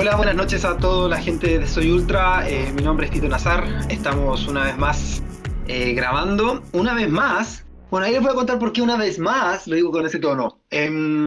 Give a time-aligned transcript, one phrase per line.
[0.00, 2.48] Hola, buenas noches a toda la gente de Soy Ultra.
[2.48, 3.66] Eh, mi nombre es Tito Nazar.
[3.90, 5.22] Estamos una vez más
[5.68, 6.62] eh, grabando.
[6.72, 7.66] Una vez más.
[7.90, 10.18] Bueno, ahí les voy a contar por qué una vez más lo digo con ese
[10.18, 10.62] tono.
[10.70, 11.26] Em,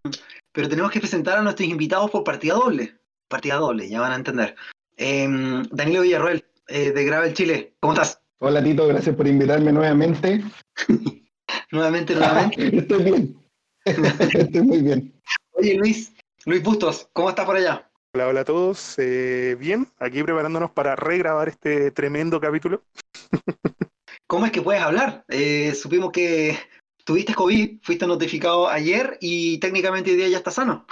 [0.52, 2.98] pero tenemos que presentar a nuestros invitados por partida doble.
[3.28, 4.56] Partida doble, ya van a entender.
[4.98, 7.76] Em, Danilo Villarroel, eh, de Gravel Chile.
[7.80, 8.24] ¿Cómo estás?
[8.40, 10.44] Hola Tito, gracias por invitarme nuevamente.
[11.71, 12.75] nuevamente, nuevamente.
[12.75, 13.38] Estoy bien.
[13.86, 15.14] Estoy muy bien.
[15.52, 16.11] Oye Luis,
[16.47, 17.88] Luis Bustos, ¿cómo estás por allá?
[18.16, 18.94] Hola, hola a todos.
[19.00, 22.84] Eh, bien, aquí preparándonos para regrabar este tremendo capítulo.
[24.28, 25.26] ¿Cómo es que puedes hablar?
[25.30, 26.56] Eh, supimos que
[27.04, 30.86] tuviste COVID, fuiste notificado ayer y técnicamente hoy día ya estás sano.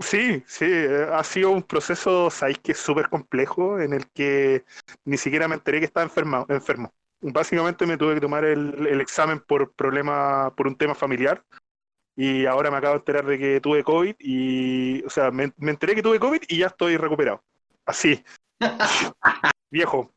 [0.00, 4.66] Sí, sí, eh, ha sido un proceso, sabéis que es súper complejo, en el que
[5.06, 6.44] ni siquiera me enteré que estaba enfermo.
[6.50, 6.92] enfermo.
[7.22, 11.42] Básicamente me tuve que tomar el, el examen por problema, por un tema familiar,
[12.16, 15.94] y ahora me acabo de enterar de que tuve COVID y, o sea, me, enteré
[15.94, 17.42] que tuve COVID y ya estoy recuperado.
[17.86, 18.22] Así.
[19.70, 20.12] Viejo.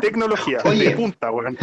[0.00, 1.56] Tecnología de punta, weón.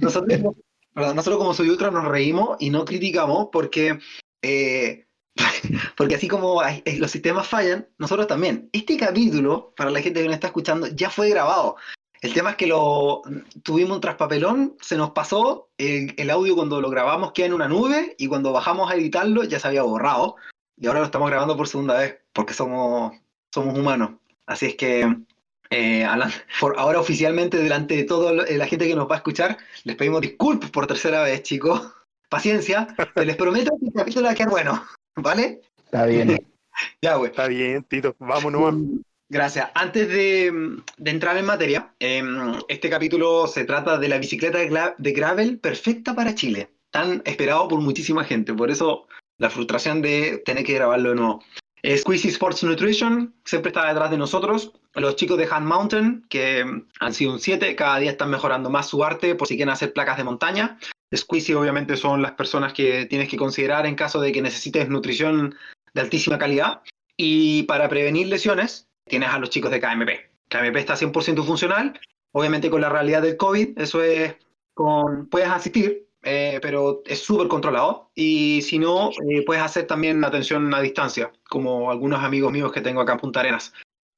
[0.00, 0.54] Nosotros,
[0.94, 3.98] nosotros, como soy ultra nos reímos y no criticamos porque
[4.42, 5.06] eh,
[5.96, 8.68] porque así como eh, los sistemas fallan, nosotros también.
[8.72, 11.76] Este capítulo, para la gente que nos está escuchando, ya fue grabado.
[12.20, 13.22] El tema es que lo
[13.62, 18.14] tuvimos un traspapelón, se nos pasó, el, audio cuando lo grabamos queda en una nube
[18.18, 20.36] y cuando bajamos a editarlo ya se había borrado.
[20.76, 23.14] Y ahora lo estamos grabando por segunda vez, porque somos,
[23.52, 24.12] somos humanos.
[24.46, 25.16] Así es que
[25.70, 26.06] eh,
[26.60, 30.20] por ahora oficialmente delante de toda la gente que nos va a escuchar, les pedimos
[30.20, 31.94] disculpas por tercera vez, chicos.
[32.28, 34.84] Paciencia, les prometo que el capítulo va a quedar bueno,
[35.16, 35.62] ¿vale?
[35.84, 36.38] Está bien.
[37.02, 37.30] ya, güey.
[37.30, 39.00] Está bien, Tito, vámonos.
[39.30, 39.70] Gracias.
[39.74, 40.52] Antes de,
[41.04, 46.34] entrar en materia, em, este capítulo se trata de la bicicleta de, gravel perfecta para
[46.34, 48.52] Chile, tan esperado por muchísima gente.
[48.52, 49.06] Por eso
[49.38, 51.44] la frustración de tener que grabarlo de nuevo.
[51.96, 54.72] Squeezy Sports Nutrition siempre está detrás de nosotros.
[54.94, 56.64] Los chicos de Hand Mountain, que
[56.98, 59.92] han sido un 7, cada día están mejorando más su arte por si quieren hacer
[59.92, 60.76] placas de montaña.
[61.14, 65.54] Squeezy obviamente son las personas que tienes que considerar en caso de que necesites nutrición
[65.94, 66.82] de altísima calidad.
[67.16, 70.10] Y para prevenir lesiones, tienes a los chicos de KMP.
[70.48, 72.00] KMP está 100% funcional,
[72.32, 74.34] obviamente con la realidad del COVID, eso es
[74.74, 78.10] con, puedes asistir, eh, pero es súper controlado.
[78.14, 82.80] Y si no, eh, puedes hacer también atención a distancia, como algunos amigos míos que
[82.80, 83.72] tengo acá en Punta Arenas.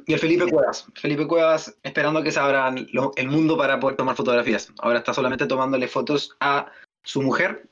[0.06, 0.86] Y el Felipe Cuevas.
[0.94, 2.74] Felipe Cuevas esperando que se abra
[3.16, 4.72] el mundo para poder tomar fotografías.
[4.78, 6.66] Ahora está solamente tomándole fotos a
[7.04, 7.68] su mujer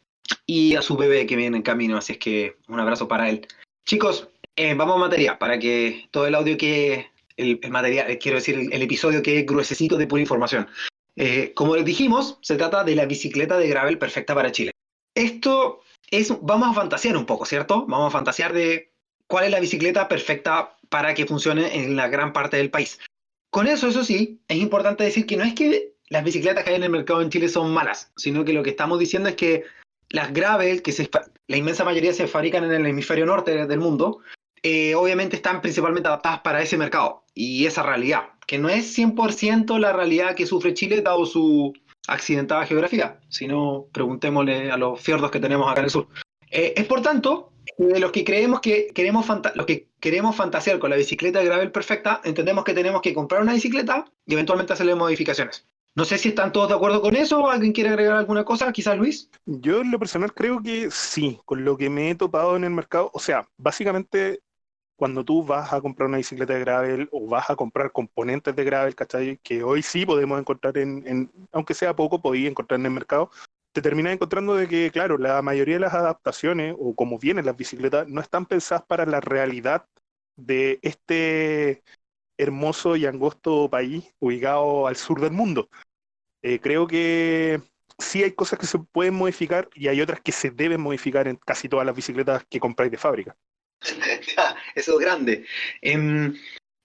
[0.47, 1.97] y a su bebé que viene en camino.
[1.97, 3.47] Así es que un abrazo para él.
[3.85, 4.29] Chicos,
[4.63, 8.69] eh, vamos a materia para que todo el audio que el, material, eh, quiero decir,
[8.71, 10.69] el, episodio que es gruesecito de pura información.
[11.17, 14.73] Eh, como les dijimos, se trata de la bicicleta de gravel perfecta para Chile.
[15.15, 17.87] Esto es, vamos a fantasear un poco, ¿cierto?
[17.87, 18.93] Vamos a fantasear de
[19.27, 23.01] cuál es la bicicleta perfecta para que funcione en la gran parte del país.
[23.49, 26.77] Con eso, eso sí, es importante decir que no es que las bicicletas que hay
[26.77, 29.65] en el mercado en Chile son malas, sino que lo que estamos diciendo es que
[30.11, 30.93] las gravel, que
[31.47, 34.21] la inmensa mayoría se fabrican en el hemisferio norte del mundo,
[34.63, 39.79] eh, obviamente están principalmente adaptadas para ese mercado y esa realidad, que no es 100%
[39.79, 41.73] la realidad que sufre Chile dado su
[42.09, 46.09] accidentada geografía, sino preguntémosle a los fiordos que tenemos acá en el sur.
[46.51, 50.91] Eh, es por tanto, de los que creemos que queremos los que queremos fantasear con
[50.91, 54.95] la bicicleta de gravel perfecta, entendemos que tenemos que comprar una bicicleta y eventualmente hacerle
[54.95, 55.67] modificaciones.
[55.95, 58.71] No sé si están todos de acuerdo con eso, ¿alguien quiere agregar alguna cosa?
[58.73, 59.29] Quizás Luis.
[59.47, 62.71] Yo en lo personal creo que sí, con lo que me he topado en el
[62.71, 64.41] mercado, o sea, básicamente
[65.01, 68.65] cuando tú vas a comprar una bicicleta de gravel o vas a comprar componentes de
[68.65, 69.39] gravel, ¿cachai?
[69.39, 73.31] Que hoy sí podemos encontrar en, aunque sea poco, podía encontrar en el mercado,
[73.73, 77.57] te terminas encontrando de que, claro, la mayoría de las adaptaciones o como vienen las
[77.57, 79.87] bicicletas no están pensadas para la realidad
[80.37, 81.83] de este
[82.37, 85.71] hermoso y angosto país ubicado al sur del mundo.
[86.43, 87.63] Eh, creo que
[87.99, 91.37] sí hay cosas que se pueden modificar y hay otras que se deben modificar en
[91.37, 93.35] casi todas las bicicletas que compráis de fábrica.
[94.75, 95.45] Eso es grande.
[95.83, 96.35] Em,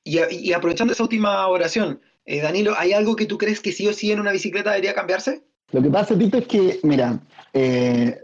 [0.04, 3.94] y, aprovechando esa última oración, eh, Danilo, ¿hay algo que tú crees que sí o
[3.94, 5.44] sí en una bicicleta debería cambiarse?
[5.72, 7.20] Lo que pasa, Tito, es que, mira,
[7.54, 8.22] eh,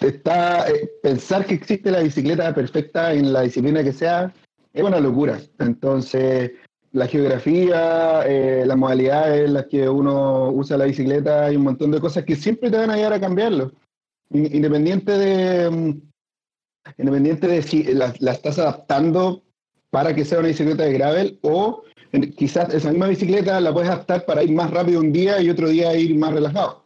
[0.00, 4.32] está, eh, pensar que existe la bicicleta perfecta en la disciplina que sea
[4.72, 5.40] es una locura.
[5.58, 6.52] Entonces,
[6.92, 8.24] la geografía,
[8.64, 12.36] las modalidades en las que uno usa la bicicleta, hay un montón de cosas que
[12.36, 13.72] siempre te van a ayudar a cambiarlo.
[14.30, 16.00] Independiente de,
[16.98, 19.42] independiente de si la, estás adaptando
[19.90, 21.84] para que sea una bicicleta de gravel o
[22.36, 25.68] quizás esa misma bicicleta la puedes adaptar para ir más rápido un día y otro
[25.68, 26.84] día ir más relajado.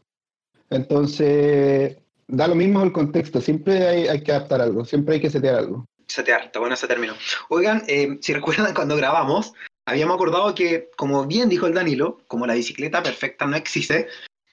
[0.70, 1.96] Entonces,
[2.26, 5.86] da lo mismo el contexto, siempre hay, que adaptar algo, siempre hay que setear algo.
[6.06, 7.14] setear, está bueno ese término.
[7.48, 9.52] Oigan, eh, si recuerdan cuando grabamos,
[9.86, 14.08] habíamos acordado que, como bien dijo el Danilo, como la bicicleta perfecta no existe,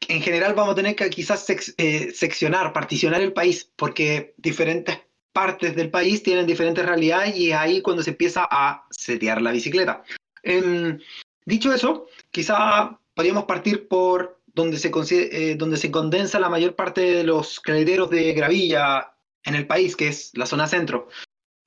[0.08, 1.46] en general vamos a tener que quizás
[1.78, 5.00] eh, seccionar, particionar el país, porque diferentes
[5.36, 9.52] partes del país tienen diferentes realidades y es ahí cuando se empieza a setear la
[9.52, 10.02] bicicleta.
[10.44, 10.98] Em,
[11.46, 17.02] dicho eso, quizá podríamos partir por donde se, eh, donde se condensa la mayor parte
[17.02, 21.10] de los crederos de gravilla en el país, que es la zona centro.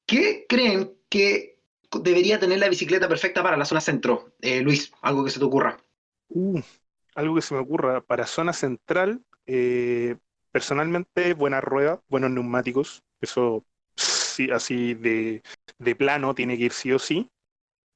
[0.06, 1.60] ¿Qué creen que
[2.02, 4.32] debería tener la bicicleta perfecta para la zona centro?
[4.40, 5.76] Eh, Luis, algo que se te ocurra.
[6.30, 6.62] Uh,
[7.14, 10.16] algo que se me ocurra para zona central, eh,
[10.52, 13.64] personalmente, buena rueda, buenos neumáticos, eso
[13.96, 15.42] sí, así de,
[15.78, 17.30] de, plano tiene que ir sí o sí.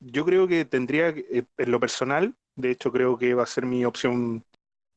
[0.00, 3.66] Yo creo que tendría, eh, en lo personal, de hecho creo que va a ser
[3.66, 4.44] mi opción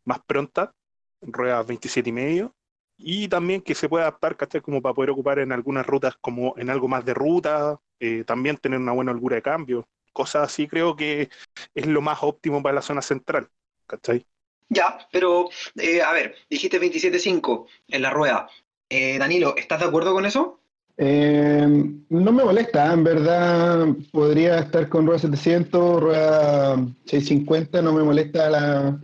[0.06, 0.74] más pronta,
[1.22, 2.56] ruedas 27 y medio,
[2.98, 4.62] y también que se pueda adaptar, ¿cachai?
[4.62, 8.58] Como para poder ocupar en algunas rutas como en algo más de ruta, eh, también
[8.58, 11.30] tener una buena holgura de cambio, cosas así creo que
[11.74, 13.50] es lo más óptimo para la zona central,
[13.86, 14.26] ¿cachai?
[14.70, 18.50] Ya, pero eh, a ver, dijiste 27.5 en la rueda.
[18.98, 20.62] Eh, Danilo, ¿estás de acuerdo con eso?
[20.98, 28.50] no me molesta, en verdad podría estar con rueda 700, rueda 650, no me molesta
[28.50, 28.98] la,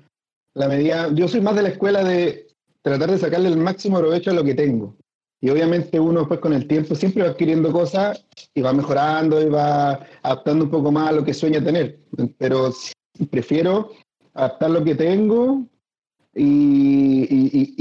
[0.53, 1.09] la medida.
[1.13, 2.47] Yo soy más de la escuela de
[2.81, 4.95] tratar de sacarle el máximo provecho a lo que tengo.
[5.41, 9.49] Y obviamente uno después con el tiempo siempre va adquiriendo cosas y va mejorando y
[9.49, 11.99] va adaptando un poco más a lo que sueña tener.
[12.37, 12.71] Pero
[13.29, 13.91] prefiero
[14.33, 15.65] adaptar lo que tengo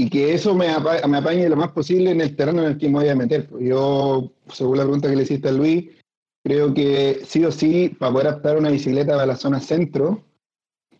[0.01, 0.67] y, que eso me,
[1.07, 3.47] me, apañe lo más posible en el terreno en el que me voy a meter.
[3.59, 5.89] Yo, según la pregunta que le hiciste a Luis,
[6.43, 10.23] creo que sí o sí, para poder adaptar una bicicleta a la zona centro,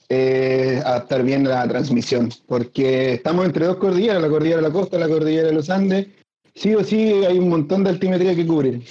[0.08, 5.00] eh, adaptar bien la transmisión, porque estamos entre dos cordilleras, la cordillera de la costa,
[5.00, 6.08] la cordillera de los Andes,
[6.54, 8.84] sí o sí hay un montón de altimetría que cubrir.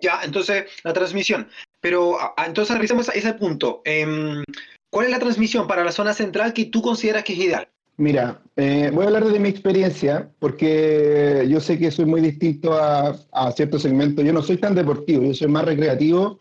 [0.00, 1.48] Ya, entonces la transmisión,
[1.80, 3.80] pero entonces revisemos ese punto.
[3.84, 4.42] Em,
[4.90, 7.68] ¿Cuál es la transmisión para la zona central que tú consideras que es ideal?
[7.96, 12.72] Mira, eh, voy a hablar de mi experiencia, porque yo sé que soy muy distinto
[12.72, 14.24] a, a ciertos segmentos.
[14.24, 16.40] Yo no soy tan deportivo, yo soy más recreativo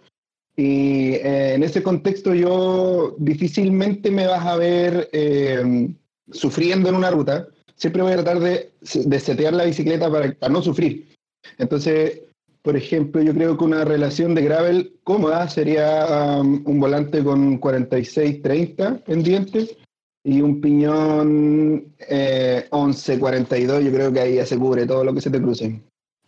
[0.56, 5.94] y eh, en ese contexto yo difícilmente me vas a ver eh,
[6.32, 7.48] sufriendo en una ruta.
[7.76, 8.72] Siempre voy a tratar de,
[9.06, 11.16] de setear la bicicleta para, no sufrir.
[11.58, 12.22] Entonces,
[12.62, 17.60] por ejemplo, yo creo que una relación de gravel cómoda sería um, un volante con
[17.60, 19.76] 46-30 pendientes
[20.24, 23.84] y un piñón eh, 11-42.
[23.84, 25.82] Yo creo que ahí ya se cubre todo lo que se te cruce.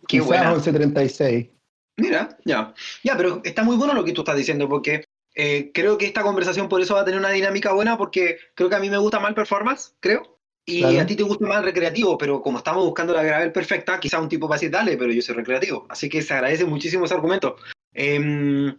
[0.06, 1.50] Qué Quizás 11-36.
[1.98, 2.74] Mira, ya.
[3.02, 5.04] Ya, pero está muy bueno lo que tú estás diciendo, porque
[5.34, 8.68] eh, creo que esta conversación por eso va a tener una dinámica buena, porque creo
[8.68, 10.38] que a mí me gusta más el performance, creo,
[10.68, 14.00] y a ti te gusta más el recreativo, pero como estamos buscando la gravel perfecta,
[14.00, 15.86] quizá un tipo va a decir, dale, pero yo soy recreativo.
[15.88, 17.56] Así que se agradece muchísimo ese argumento.
[17.94, 18.74] Em,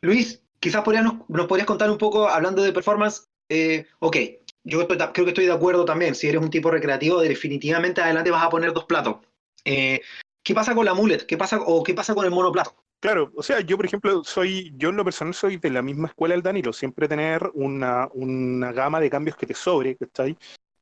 [0.00, 4.16] Luis, quizás nos, nos, podrías contar un poco, hablando de performance, eh, ok,
[4.64, 8.42] yo creo que estoy de acuerdo también, si eres un tipo recreativo, definitivamente adelante vas
[8.42, 9.18] a poner dos platos.
[9.64, 10.00] Eh,
[10.42, 11.26] ¿Qué pasa con la mullet?
[11.26, 12.74] ¿Qué pasa, ¿O qué pasa con el monoplato?
[13.00, 16.08] Claro, o sea, yo por ejemplo soy, yo en lo personal soy de la misma
[16.08, 20.38] escuela del Danilo, siempre tener una, una gama de cambios que te sobre, ¿cachai?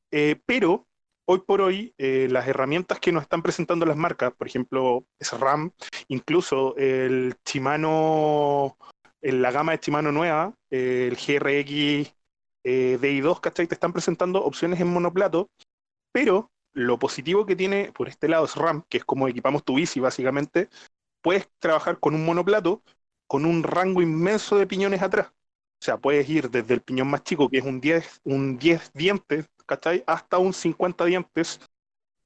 [0.09, 0.87] Eh, pero
[1.25, 5.71] hoy por hoy eh, las herramientas que nos están presentando las marcas, por ejemplo, SRAM,
[6.07, 8.77] incluso el Shimano,
[9.21, 12.13] la gama de Shimano nueva, el GRX
[12.63, 13.67] eh, DI2, ¿cachai?
[13.67, 15.49] Te están presentando opciones en monoplato,
[16.11, 19.75] pero lo positivo que tiene por este lado es RAM, que es como equipamos tu
[19.75, 20.69] bici básicamente,
[21.21, 22.81] puedes trabajar con un monoplato
[23.27, 25.27] con un rango inmenso de piñones atrás.
[25.29, 28.93] O sea, puedes ir desde el piñón más chico, que es un 10, un 10
[28.93, 30.03] dientes, ¿cachai?
[30.07, 31.59] Hasta un 50 dientes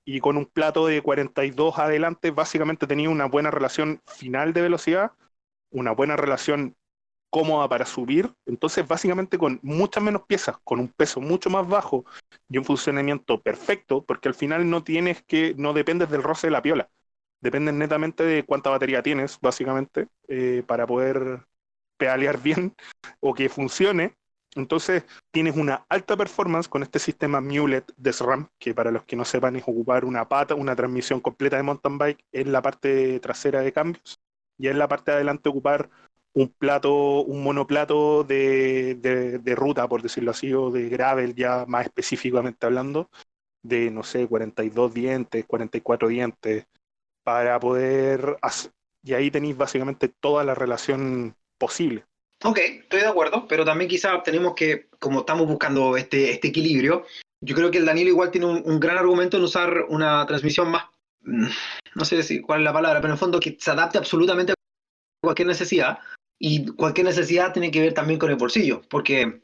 [0.05, 5.11] y con un plato de 42 adelante, básicamente tenía una buena relación final de velocidad,
[5.71, 6.75] una buena relación
[7.29, 12.05] cómoda para subir, entonces básicamente con muchas menos piezas, con un peso mucho más bajo
[12.49, 16.51] y un funcionamiento perfecto, porque al final no tienes que, no dependes del roce de
[16.51, 16.89] la piola,
[17.41, 21.45] dependes netamente de cuánta batería tienes, básicamente, eh, para poder
[21.97, 22.75] pedalear bien
[23.19, 24.15] o que funcione.
[24.55, 29.15] Entonces tienes una alta performance con este sistema Mulet de SRAM, que para los que
[29.15, 33.19] no sepan es ocupar una pata, una transmisión completa de mountain bike en la parte
[33.19, 34.19] trasera de cambios
[34.57, 35.89] y en la parte de adelante ocupar
[36.37, 41.85] un plato, un monoplato de, de, ruta, por decirlo así, o de gravel ya más
[41.85, 43.09] específicamente hablando,
[43.63, 46.67] de, no sé, 42 dientes, 44 dientes,
[47.23, 48.37] para poder
[49.03, 52.05] y ahí tenéis básicamente toda la relación posible.
[52.43, 57.05] Ok, estoy de acuerdo, pero también quizá tenemos que, como estamos buscando este, este equilibrio,
[57.41, 60.85] yo creo que el Danilo igual tiene un, gran argumento en usar una transmisión más,
[61.21, 61.47] mm,
[61.95, 64.53] no sé si, cuál es la palabra, pero en el fondo que se adapte absolutamente
[65.19, 65.99] cualquier necesidad.
[66.39, 69.41] Y cualquier necesidad tiene que ver también con el bolsillo, porque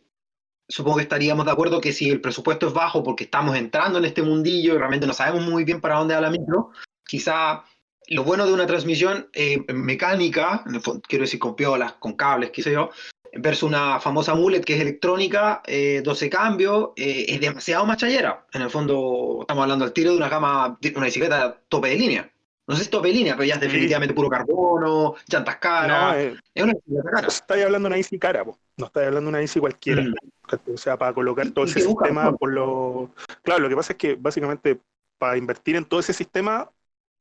[0.67, 4.05] supongo que estaríamos de acuerdo que si el presupuesto es bajo porque estamos entrando en
[4.05, 6.71] este mundillo y realmente no sabemos muy bien para dónde va la micro,
[7.05, 7.63] quizá
[8.07, 10.63] lo bueno de una transmisión eh, mecánica,
[11.07, 12.89] quiero decir con piolas, con cables, qué sé yo,
[13.33, 18.45] versus una famosa mullet que es electrónica, 12 eh, cambios, eh, es demasiado machallera.
[18.53, 22.32] En el fondo, estamos hablando al tiro de una gama, una bicicleta tope de línea.
[22.65, 26.15] No sé si tope línea, pero ya es definitivamente puro carbono, llantas caras.
[26.15, 27.27] No, es una bicicleta cara.
[27.27, 28.43] Estáis hablando de una bici cara,
[28.77, 30.01] no estáis hablando de una bici cualquiera.
[30.01, 30.73] Mm.
[30.73, 33.11] O sea, para colocar todo ese sistema por lo.
[33.41, 34.79] Claro, lo que pasa es que básicamente
[35.17, 36.69] para invertir en todo ese sistema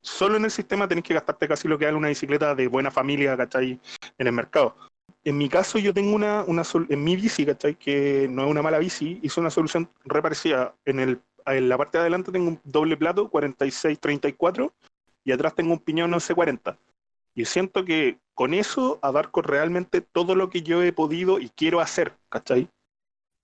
[0.03, 2.91] solo en el sistema tenés que gastarte casi lo que vale una bicicleta de buena
[2.91, 3.81] familia, ¿cachai?
[4.19, 4.77] En el mercado.
[5.25, 7.77] En mi caso, yo tengo una, una en mi bici, ¿cachai?
[7.77, 10.75] Que no es una mala bici, hizo una solución reparecida.
[10.85, 14.73] En, el, en la parte de adelante tengo un doble plato, 46-34,
[15.25, 16.77] y atrás tengo un piñón 11-40.
[17.35, 21.81] Y siento que con eso abarco realmente todo lo que yo he podido y quiero
[21.81, 22.69] hacer, ¿cachai?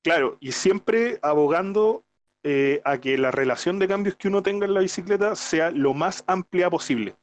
[0.02, 2.04] Claro, y siempre abogando
[2.44, 5.94] eh, a que la relación de cambios que uno tenga en la bicicleta sea lo
[5.94, 7.16] más amplia posible.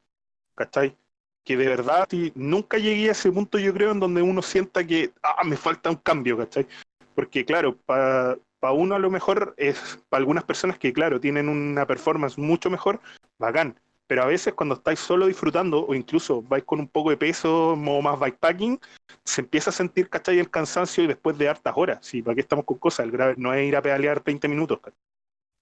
[0.55, 0.95] ¿Cachai?
[1.43, 5.11] Que de verdad nunca llegué a ese punto, yo creo, en donde uno sienta que
[5.23, 6.67] ah, me falta un cambio, ¿cachai?
[7.13, 8.37] Porque, claro, para
[8.73, 12.99] uno a lo mejor es para algunas personas que, claro, tienen una performance mucho mejor,
[13.37, 13.79] bacán.
[14.07, 17.71] Pero a veces cuando estáis solo disfrutando, o incluso vais con un poco de peso,
[17.71, 18.79] o más bikepacking,
[19.23, 20.39] se empieza a sentir, ¿cachai?
[20.39, 21.99] El cansancio y después de hartas horas.
[22.01, 23.05] Sí, ¿para qué estamos con cosas?
[23.05, 24.79] El grave no es ir a pedalear 20 minutos.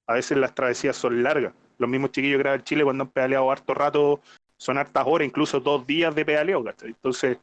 [0.07, 1.53] A veces las travesías son largas.
[1.77, 4.19] Los mismos chiquillos que en Chile cuando han pedaleado harto rato
[4.57, 6.89] son hartas horas, incluso dos días de pedaleo, ¿cachai?
[6.89, 7.37] Entonces,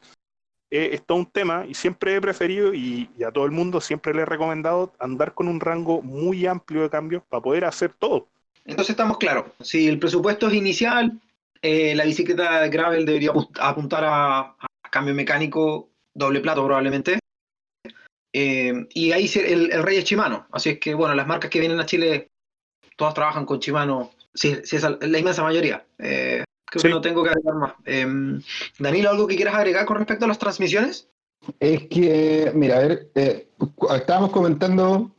[0.71, 4.23] es todo un tema y siempre he preferido y, a todo el mundo siempre le
[4.23, 8.29] he recomendado andar con un rango muy amplio de cambios para poder hacer todo.
[8.65, 11.21] Entonces estamos claros, si el presupuesto es inicial,
[11.63, 14.57] eh, la bicicleta gravel debería apuntar a,
[14.91, 17.19] cambio mecánico doble plato probablemente.
[18.33, 20.47] Eh, y ahí el, el, rey es Shimano.
[20.51, 22.29] Así es que, bueno, las marcas que vienen a Chile,
[22.97, 24.11] todas trabajan con Shimano.
[24.35, 25.85] Sí, sí es la inmensa mayoría.
[25.99, 27.75] Eh, creo que no tengo que agregar más.
[28.79, 31.09] Danilo, ¿algo que quieras agregar con respecto a las transmisiones?
[31.59, 33.11] Es que, mira, a ver,
[33.95, 35.11] estábamos comentando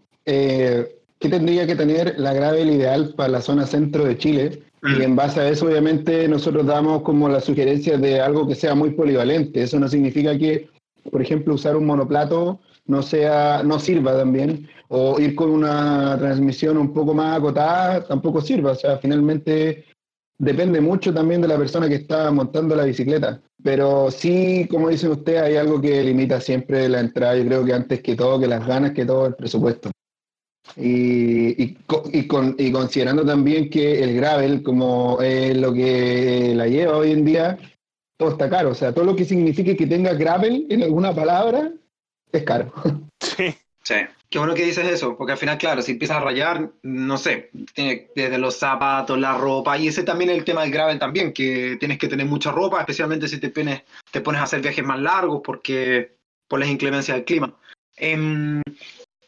[1.21, 4.63] ¿qué tendría que tener la gravel ideal para la zona centro de Chile?
[4.83, 5.01] Y mm.
[5.03, 8.89] en base a eso, obviamente, nosotros damos como la sugerencia de algo que sea muy
[8.91, 9.61] polivalente.
[9.61, 10.69] Eso no significa que,
[11.11, 16.77] por ejemplo, usar un monoplato no sea, no sirva también, o ir con una transmisión
[16.77, 18.71] un poco más acotada tampoco sirva.
[18.71, 19.85] O sea, finalmente
[20.39, 23.39] depende mucho también de la persona que está montando la bicicleta.
[23.63, 27.37] Pero sí, como dice usted, hay algo que limita siempre la entrada.
[27.37, 29.91] Yo creo que antes que todo, que las ganas, que todo el presupuesto.
[30.77, 31.77] Y, y,
[32.13, 37.11] y, con, y, considerando también que el gravel, como es lo que la lleva hoy
[37.11, 37.57] en día,
[38.17, 38.69] todo está caro.
[38.69, 41.71] O sea, todo lo que signifique que tenga gravel en alguna palabra
[42.31, 42.71] es caro.
[43.21, 43.55] Sí.
[43.83, 43.95] Sí.
[44.29, 47.49] Qué bueno que dices eso, porque al final, claro, si empiezas a rayar, no sé,
[47.75, 51.75] desde los zapatos, la ropa, y ese también es el tema del gravel también, que
[51.79, 54.99] tienes que tener mucha ropa, especialmente si te pones, te pones a hacer viajes más
[55.01, 56.15] largos porque
[56.47, 57.53] por las inclemencias del clima.
[57.97, 58.61] Eh,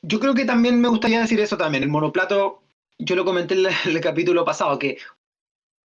[0.03, 1.83] yo creo que también me gustaría decir eso también.
[1.83, 2.61] El monoplato,
[2.99, 4.97] yo lo comenté en el, capítulo pasado, que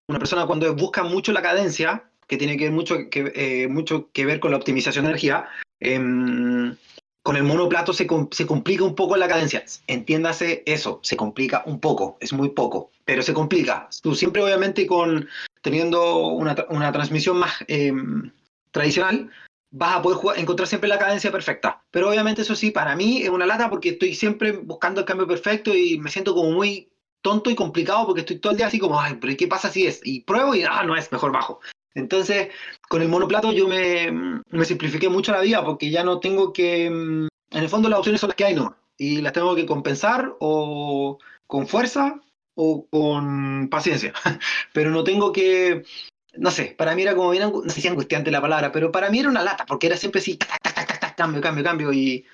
[0.08, 4.10] una persona cuando busca mucho la cadencia, que tiene que ver mucho que, eh, mucho
[4.12, 5.48] que ver con la optimización de energía,
[5.80, 6.74] em,
[7.22, 9.64] con el monoplato se, se, complica un poco la cadencia.
[9.86, 13.88] Entiéndase eso, se complica un poco, es muy poco, pero se complica.
[14.02, 15.28] Tú siempre obviamente con
[15.60, 18.30] teniendo una, una transmisión más em,
[18.70, 19.30] tradicional,
[19.70, 21.84] vas a poder encontrar siempre la cadencia perfecta.
[21.90, 25.26] Pero obviamente eso sí, para mí es una lata porque estoy siempre buscando el cambio
[25.26, 26.90] perfecto y me siento como muy
[27.22, 29.86] tonto y complicado porque estoy todo el día así como, ay, pero ¿qué pasa si
[29.86, 30.00] es?
[30.04, 31.60] Y pruebo y, ah, no es, mejor bajo.
[31.94, 32.48] Entonces,
[32.88, 36.86] con el monoplato yo me, me simplifiqué mucho la vida porque ya no tengo que,
[36.86, 38.76] en el fondo las opciones son las que hay, ¿no?
[38.98, 42.20] Y las tengo que compensar o con fuerza
[42.54, 44.12] o con paciencia.
[44.72, 45.84] Pero no tengo que
[46.38, 49.10] no sé, para mí era como bien, no sé si angustiante la palabra, pero para
[49.10, 50.38] mí era una lata, porque era siempre así,
[51.16, 52.24] cambio, cambio, cambio, y,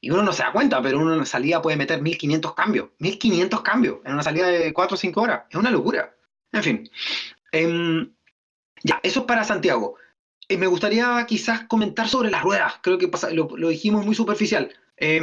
[0.00, 2.88] y, uno no se da cuenta, pero uno en una salida puede meter 1500 cambios,
[2.98, 6.14] 1500 cambios en una salida de 4 o 5 horas, es una locura.
[6.52, 6.90] En fin,
[7.52, 8.12] em,
[8.82, 9.96] ya, eso es para Santiago.
[10.48, 14.72] Eh, me gustaría quizás comentar sobre las ruedas, creo que lo, dijimos muy superficial.
[14.96, 15.20] Eh,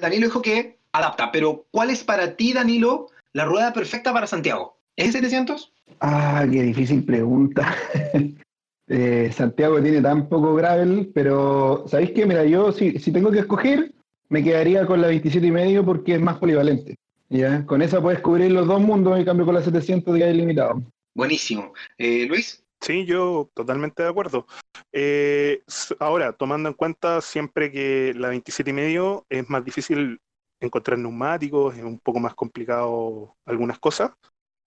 [0.00, 4.78] Danilo dijo que adapta, pero ¿cuál es para ti, Danilo, la rueda perfecta para Santiago?
[4.96, 5.72] ¿Es el 700?
[6.00, 7.74] Ah, qué difícil pregunta.
[8.90, 12.24] Eh, Santiago tiene tan poco gravel, pero ¿sabéis qué?
[12.24, 13.92] Mira, yo si, tengo que escoger,
[14.30, 16.96] me quedaría con la 27 y medio porque es más polivalente.
[17.28, 17.66] ¿ya?
[17.66, 20.82] Con esa puedes cubrir los dos mundos, en cambio con la 700 ya es limitado.
[21.14, 21.74] Buenísimo.
[21.98, 22.64] Eh, Luis.
[22.80, 24.46] Sí, yo totalmente de acuerdo.
[24.92, 25.62] Eh,
[25.98, 30.18] ahora, tomando en cuenta siempre que la 27 y medio es más difícil
[30.60, 34.12] encontrar neumáticos, es un poco más complicado algunas cosas,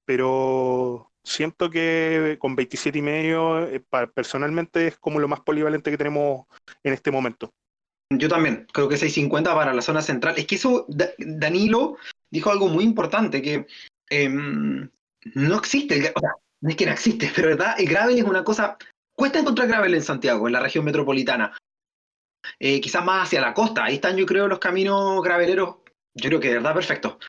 [0.06, 5.98] pero siento que con 27 y medio eh, personalmente es como lo más polivalente que
[5.98, 6.46] tenemos
[6.84, 7.54] en este momento.
[8.10, 10.36] Yo también, creo que 650 para la zona central.
[10.38, 10.86] Es que eso,
[11.18, 11.98] Danilo
[12.30, 13.68] dijo algo muy importante, que
[14.10, 14.90] em,
[15.36, 18.44] no existe, o sea, no es que no existe, pero verdad, el gravel es una
[18.44, 18.78] cosa,
[19.14, 21.56] cuesta encontrar gravel en Santiago, en la región metropolitana.
[22.60, 25.78] Eh, quizás más hacia la costa, ahí están yo creo los caminos graveleros,
[26.16, 27.20] yo creo que de verdad perfecto.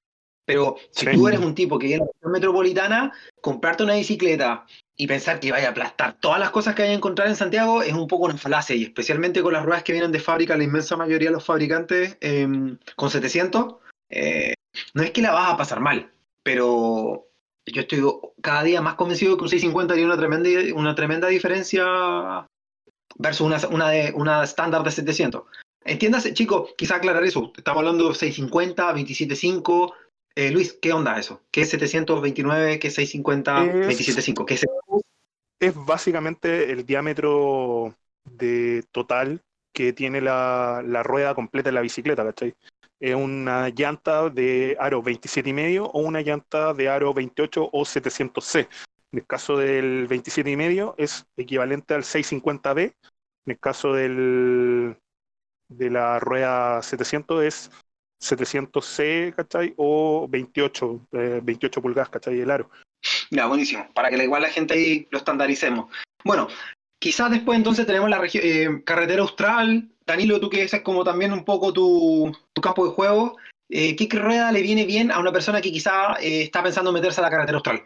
[0.45, 4.67] Pero si tú eres un tipo que viene a la región metropolitana, comprarte una bicicleta
[4.97, 7.83] y pensar que vaya a aplastar todas las cosas que hay a encontrar en Santiago
[7.83, 10.65] es un poco una falacia, y especialmente con las ruedas que vienen de fábrica, la
[10.65, 13.77] inmensa mayoría de los fabricantes em, con 700,
[14.11, 14.55] eh,
[14.95, 16.11] no es que la vas a pasar mal,
[16.43, 17.29] pero
[17.67, 18.03] yo estoy
[18.41, 22.47] cada día más convencido que un 650 tiene una tremenda, una tremenda diferencia
[23.17, 25.43] versus una, una, de, una estándar de 700.
[25.85, 27.53] Entiéndase, chicos, quizá aclarar eso.
[27.57, 29.93] Estamos hablando de 650, 27.5.
[30.35, 31.43] Eh, Luis, ¿qué onda eso?
[31.51, 32.79] ¿Qué es 729?
[32.79, 33.65] ¿Qué es 650?
[33.89, 34.45] 27.5.
[34.47, 34.67] ¿Qué es
[35.61, 42.25] Es básicamente el diámetro de total que tiene la, la rueda completa de la bicicleta,
[42.25, 42.55] ¿cachai?
[43.03, 47.83] es una llanta de aro 27 y medio o una llanta de aro 28 o
[47.85, 48.69] 700C.
[49.11, 52.95] En el caso del 27 y medio es equivalente al 650B.
[53.45, 54.97] En el caso del,
[55.69, 57.71] de la rueda 700 es
[58.23, 59.75] 700C, ¿cachai?
[59.77, 61.09] O 28,
[61.43, 62.41] 28 eh, pulgadas, ¿cachai?
[62.41, 62.71] El aro.
[63.31, 63.89] Ya, buenísimo.
[63.95, 65.87] Para que igual la gente ahí lo estandaricemos.
[66.25, 66.49] Bueno,
[66.99, 71.33] quizás después entonces tenemos la eh, carretera austral, Danilo, tú que ese es como también
[71.33, 73.37] un poco tu, campo de juego,
[73.69, 76.95] eh, ¿qué rueda le viene bien a una persona que quizá eh, está pensando en
[76.95, 77.83] meterse a la carretera austral?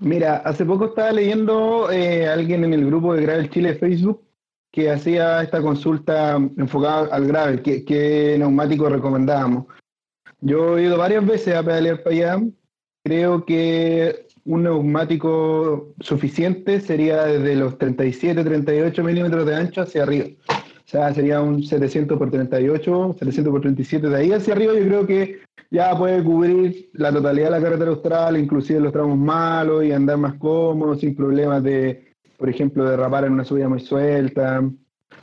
[0.00, 4.27] Mira, hace poco estaba leyendo eh, alguien en el grupo de Gravel Chile de Facebook
[4.70, 9.66] que hacía esta consulta enfocada al gravel, qué, neumático recomendábamos.
[10.40, 12.42] Yo he ido varias veces a pedalear para allá.
[13.02, 20.28] Creo que un neumático suficiente sería desde los 37, 38 milímetros de ancho hacia arriba.
[20.48, 24.08] O sea, sería un 700 por 38, 700 por 37.
[24.08, 27.90] De ahí hacia arriba yo creo que ya puede cubrir la totalidad de la carretera
[27.90, 32.07] austral, inclusive los tramos malos y andar más cómodo, sin problemas de,
[32.38, 34.62] por ejemplo, derrapar en una subida muy suelta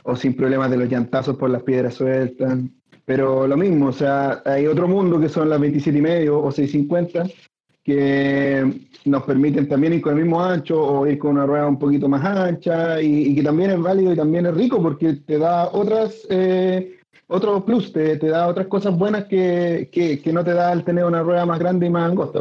[0.04, 2.58] o sin problemas de los llantazos por las piedras sueltas.
[3.04, 6.52] Pero lo mismo, o sea, hay otro mundo que son las 27 y medio o
[6.52, 7.24] 650
[7.82, 11.78] que nos permiten también ir con el mismo ancho o ir con una rueda un
[11.78, 15.68] poquito más ancha y, que también es válido y también es rico porque te da
[15.68, 16.98] otras eh,
[17.28, 21.04] otros plus, te, te, da otras cosas buenas que, que, no te da el tener
[21.04, 22.40] una rueda más grande y más angosta.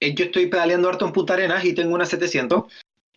[0.00, 2.64] Eh, yo estoy pedaleando harto en Punta Arenas y tengo una 700.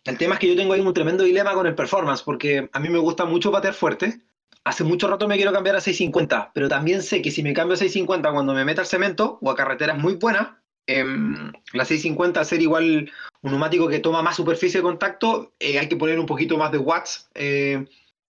[0.04, 2.80] El tema es que yo tengo ahí un tremendo dilema con el performance porque a
[2.80, 4.20] mí me gusta mucho patear fuerte.
[4.64, 7.74] Hace mucho rato me quiero cambiar a 650, pero también sé que si me cambio
[7.74, 10.48] a 650 cuando me meta al cemento o a carreteras muy buenas,
[10.86, 15.88] Em, la 650 hacer igual un neumático que toma más superficie de contacto, eh, hay
[15.88, 17.86] que poner un poquito más de watts eh,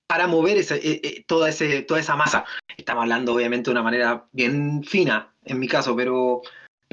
[0.06, 2.46] para mover eh, ese, toda esa masa.
[2.78, 6.42] Estamos hablando obviamente de una manera bien fina en mi caso, pero,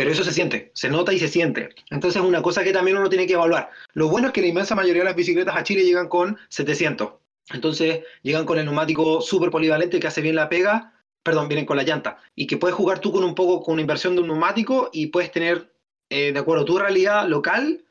[0.01, 1.69] pero eso se siente, se nota y se siente.
[1.91, 3.69] Entonces es una cosa que también uno tiene que evaluar.
[3.93, 7.13] Lo bueno es que la inmensa mayoría de las bicicletas a Chile llegan con 700.
[7.53, 11.77] Entonces llegan con el neumático súper polivalente que hace bien la pega perdón, vienen con
[11.77, 14.29] la llanta, y que puedes jugar tú con un poco con una inversión de un
[14.29, 15.71] neumático y puedes tener,
[16.09, 17.85] eh, de acuerdo a tu realidad local,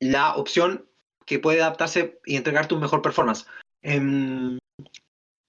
[0.00, 0.86] la opción
[1.26, 3.46] que puede adaptarse y entregarte un mejor performance.
[3.82, 4.56] Em,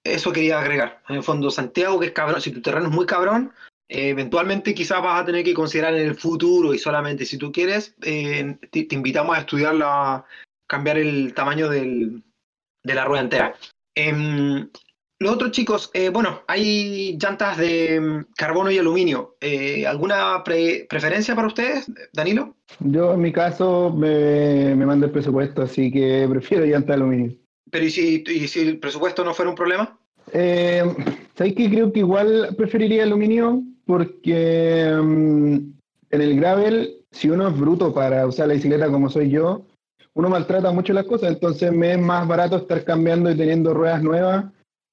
[0.04, 1.02] eso quería agregar.
[1.08, 3.54] En el fondo, Santiago, que es cabrón, si tu terreno es muy cabrón,
[3.88, 7.94] eventualmente quizás vas a tener que considerar en el futuro y solamente si tú quieres,
[8.02, 10.24] eh, te, invitamos a estudiar la,
[10.66, 12.22] cambiar el tamaño del,
[12.82, 13.54] de la rueda entera.
[13.94, 14.68] Em,
[15.20, 19.36] los otros chicos, eh, bueno, hay llantas de mm, carbono y aluminio.
[19.40, 22.56] Eh, ¿Alguna preferencia para ustedes, Danilo?
[22.80, 27.36] Yo en mi caso me, me mando el presupuesto, así que prefiero llantas de aluminio.
[27.70, 29.98] ¿Pero y si, si el presupuesto no fuera un problema?
[30.32, 30.84] Eh,
[31.34, 35.54] ¿Sabes que Creo que igual preferiría aluminio porque mm,
[36.10, 39.66] en el gravel, si uno es bruto para usar la bicicleta como soy yo,
[40.14, 44.02] uno maltrata mucho las cosas, entonces me es más barato estar cambiando y teniendo ruedas
[44.02, 44.46] nuevas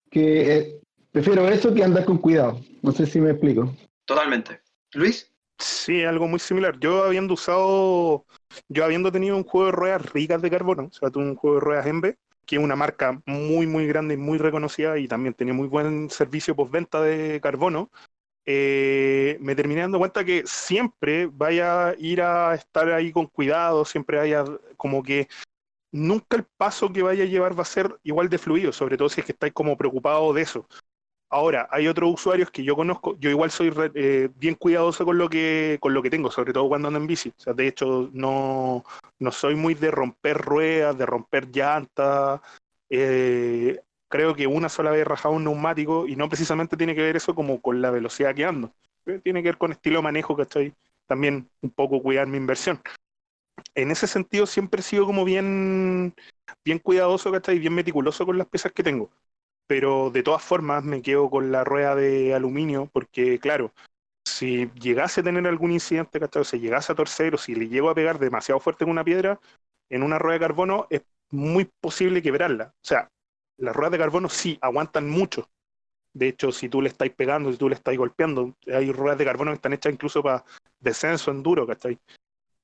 [0.09, 0.79] que eh,
[1.11, 2.59] prefiero eso que andar con cuidado.
[2.81, 3.73] No sé si me explico.
[4.05, 4.61] Totalmente.
[4.93, 5.31] Luis.
[5.59, 6.79] Sí, algo muy similar.
[6.79, 8.25] Yo habiendo usado,
[8.67, 11.57] yo habiendo tenido un juego de ruedas ricas de carbono, o sea, tuve un juego
[11.57, 15.35] de ruedas Embe, que es una marca muy, muy grande y muy reconocida y también
[15.35, 17.91] tenía muy buen servicio postventa de carbono,
[18.45, 23.85] eh, me terminé dando cuenta que siempre vaya a ir a estar ahí con cuidado,
[23.85, 24.43] siempre haya
[24.77, 25.27] como que
[25.91, 29.09] nunca el paso que vaya a llevar va a ser igual de fluido, sobre todo
[29.09, 30.67] si es que estáis como preocupados de eso.
[31.33, 35.29] Ahora, hay otros usuarios que yo conozco, yo igual soy eh, bien cuidadoso con lo,
[35.29, 37.29] que, con lo que tengo, sobre todo cuando ando en bici.
[37.29, 38.83] O sea, de hecho, no,
[39.17, 42.41] no soy muy de romper ruedas, de romper llantas.
[42.89, 43.79] Eh,
[44.11, 47.33] creo que una sola vez rajado un neumático y no precisamente tiene que ver eso
[47.33, 48.71] como con la velocidad que ando.
[49.07, 50.75] Eh, tiene que ver con estilo de manejo, ¿cachai?
[51.07, 52.79] También un poco cuidar mi inversión.
[53.75, 56.13] En ese sentido siempre he sido como bien,
[56.63, 57.59] bien cuidadoso, ¿cachai?
[57.59, 59.09] Bien meticuloso con las piezas que tengo
[59.71, 63.71] pero de todas formas me quedo con la rueda de aluminio porque, claro,
[64.25, 66.43] si llegase a tener algún incidente, ¿cachai?
[66.43, 69.39] Si llegase a torcer o si le llego a pegar demasiado fuerte con una piedra,
[69.89, 72.73] en una rueda de carbono es muy posible quebrarla.
[72.75, 73.09] O sea,
[73.61, 75.49] las ruedas de carbono sí aguantan mucho.
[76.13, 79.25] De hecho, si tú le estáis pegando, si tú le estáis golpeando, hay ruedas de
[79.25, 80.43] carbono que están hechas incluso para
[80.79, 81.97] descenso en duro, ¿cachai?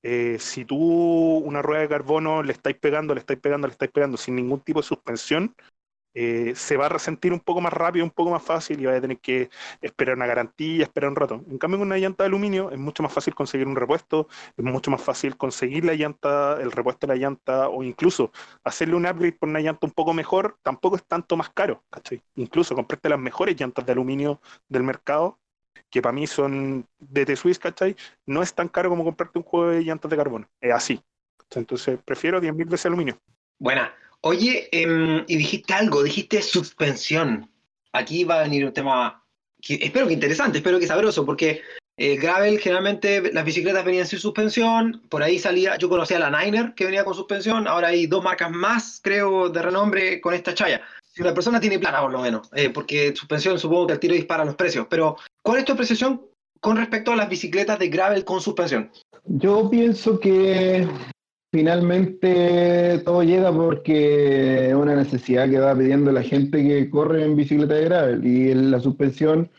[0.03, 3.91] Eh, si tú una rueda de carbono le estáis pegando, le estáis pegando, le estáis
[3.91, 5.55] pegando sin ningún tipo de suspensión,
[6.19, 8.95] eh, se va a resentir un poco más rápido, un poco más fácil y va
[8.95, 9.51] a tener que
[9.81, 11.43] esperar una garantía, esperar un rato.
[11.47, 14.27] En cambio, con una llanta de aluminio es mucho más fácil conseguir un repuesto,
[14.57, 18.31] es mucho más fácil conseguir la llanta, el repuesto de la llanta o incluso
[18.63, 22.23] hacerle un upgrade por una llanta un poco mejor, tampoco es tanto más caro, ¿cachai?
[22.35, 25.37] Incluso comprarte las mejores llantas de aluminio del mercado,
[25.91, 27.95] que para mí son de T-Swiss, ¿cachai?
[28.25, 30.99] No es tan caro como comprarte un juego de llantas de carbono, es así.
[31.53, 33.19] Entonces prefiero 10.000 veces aluminio.
[33.59, 37.49] Buena, Oye, em, y dijiste algo, dijiste suspensión.
[37.93, 39.23] Aquí va a venir un tema
[39.61, 41.61] que espero que interesante, espero que sabroso, porque
[41.97, 46.73] eh, gravel generalmente las bicicletas venían sin suspensión, por ahí salía, yo conocía la Niner
[46.75, 50.81] que venía con suspensión, ahora hay dos marcas más, creo, de renombre con esta chaya.
[51.11, 54.13] Si una persona tiene plata, por lo menos, eh, porque suspensión supongo que el tiro
[54.13, 56.21] dispara los precios, pero ¿cuál es tu apreciación
[56.59, 58.91] con respecto a las bicicletas de gravel con suspensión?
[59.25, 60.87] Yo pienso que
[61.57, 67.35] finalmente todo llega porque es una necesidad que va pidiendo la gente que corre en
[67.35, 69.49] bicicleta de gravel y la suspensión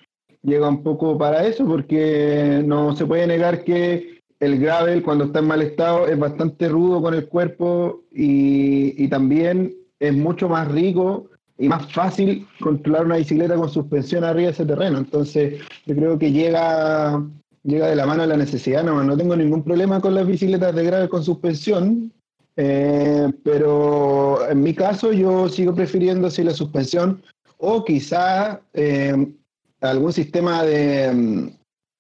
[0.44, 5.40] llega un poco para eso porque no se puede negar que el gravel cuando está
[5.40, 11.28] en mal estado es bastante rudo con el cuerpo y, también es mucho más rico
[11.58, 14.98] y más fácil controlar una bicicleta con suspensión arriba de ese terreno.
[14.98, 17.20] Entonces yo creo que llega
[17.68, 20.84] llega de la mano la necesidad, no, no tengo ningún problema con las bicicletas de
[20.84, 22.12] grave con suspensión,
[22.56, 27.22] eh, pero en mi caso yo sigo prefiriendo si la suspensión
[27.58, 29.34] o quizá eh,
[29.80, 31.52] algún sistema de,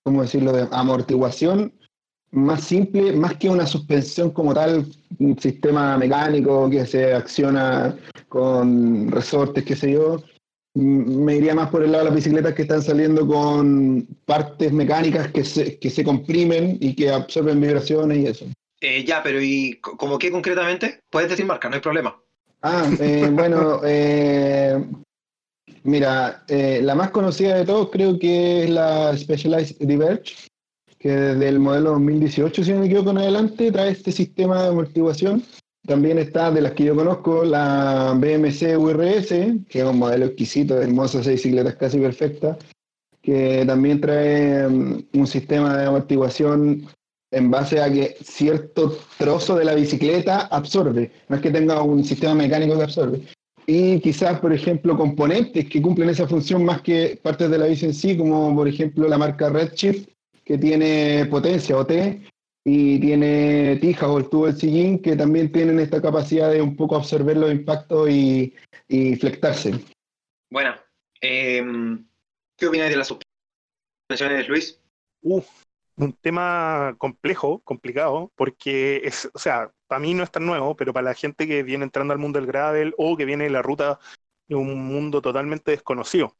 [0.02, 1.72] ¿cómo decirlo?, de amortiguación
[2.30, 4.86] más simple, más que una suspensión como tal,
[5.18, 7.96] un sistema mecánico que se acciona
[8.28, 10.22] con resortes, qué sé yo,
[10.78, 15.32] me iría más por el lado de las bicicletas que están saliendo con partes mecánicas
[15.32, 18.46] que se, que se comprimen y que absorben vibraciones y eso.
[18.80, 21.00] Eh, ya, pero ¿y como qué concretamente?
[21.10, 22.16] Puedes decir marca, no hay problema.
[22.62, 24.84] Ah, eh, bueno, eh,
[25.82, 30.34] mira, la más conocida de todos creo que es la Specialized Diverge,
[30.96, 34.68] que desde el modelo 2018, si no me equivoco, en adelante, trae este sistema de
[34.68, 35.42] amortiguación
[35.88, 39.28] también está, de las que yo conozco, la BMC URS,
[39.66, 42.58] que es un modelo exquisito, hermosa, seis bicicletas casi perfectas,
[43.22, 46.86] que también trae mm, un sistema de amortiguación
[47.30, 52.04] en base a que cierto trozo de la bicicleta absorbe, no es que tenga un
[52.04, 53.22] sistema mecánico que absorbe.
[53.66, 57.86] Y quizás, por ejemplo, componentes que cumplen esa función más que partes de la bici
[57.86, 60.06] en sí, como por ejemplo la marca Redshift,
[60.44, 61.92] que tiene potencia OT,
[62.64, 66.76] y tiene tijas o el tubo del sillín que también tienen esta capacidad de un
[66.76, 68.54] poco absorber los impactos y,
[68.88, 69.72] y flectarse.
[70.50, 70.74] Bueno,
[71.20, 72.06] em,
[72.56, 74.80] ¿qué opinas de las suspensiones, Luis?
[75.20, 80.92] un tema complejo, complicado, porque es, o sea, para mí no es tan nuevo, pero
[80.92, 83.62] para la gente que viene entrando al mundo del gravel o que viene de la
[83.62, 83.98] ruta
[84.46, 86.36] de un mundo totalmente desconocido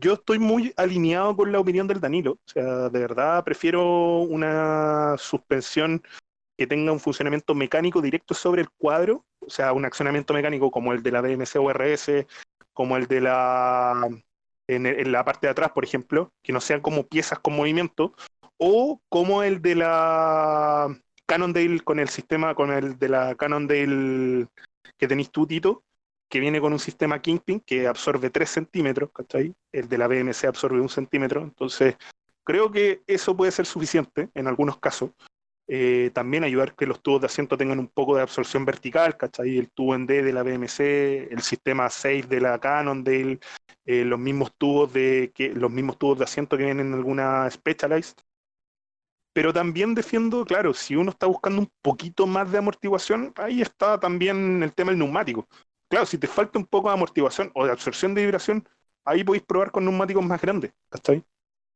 [0.00, 2.32] yo estoy muy alineado con la opinión del Danilo.
[2.32, 6.02] O sea, de verdad prefiero una suspensión
[6.56, 10.92] que tenga un funcionamiento mecánico directo sobre el cuadro, o sea, un accionamiento mecánico como
[10.92, 12.26] el de la BMC RS,
[12.72, 14.08] como el de la
[14.68, 18.14] en, la parte de atrás, por ejemplo, que no sean como piezas con movimiento,
[18.58, 20.88] o como el de la
[21.26, 24.46] Cannondale con el sistema, con el de la Cannondale
[24.98, 25.84] que tenéis tú, Tito,
[26.28, 29.54] que viene con un sistema Kingpin que absorbe 3 centímetros, ¿cachai?
[29.72, 31.96] El de la BMC absorbe un centímetro, entonces
[32.44, 35.10] creo que eso puede ser suficiente en algunos casos.
[35.68, 39.58] Eh, también ayudar que los tubos de asiento tengan un poco de absorción vertical, ¿cachai?
[39.58, 43.40] El tubo en D de la BMC, el sistema 6 de la Cannondale,
[43.84, 47.50] eh, los mismos tubos de que los mismos tubos de asiento que vienen en alguna
[47.50, 48.16] Specialized.
[49.32, 54.00] pero también defiendo, claro, si uno está buscando un poquito más de amortiguación, ahí está
[54.00, 55.46] también el tema del neumático.
[55.88, 58.68] Claro, si te falta un poco de amortiguación o de absorción de vibración,
[59.04, 61.24] ahí podéis probar con neumáticos más grandes, ¿cachai?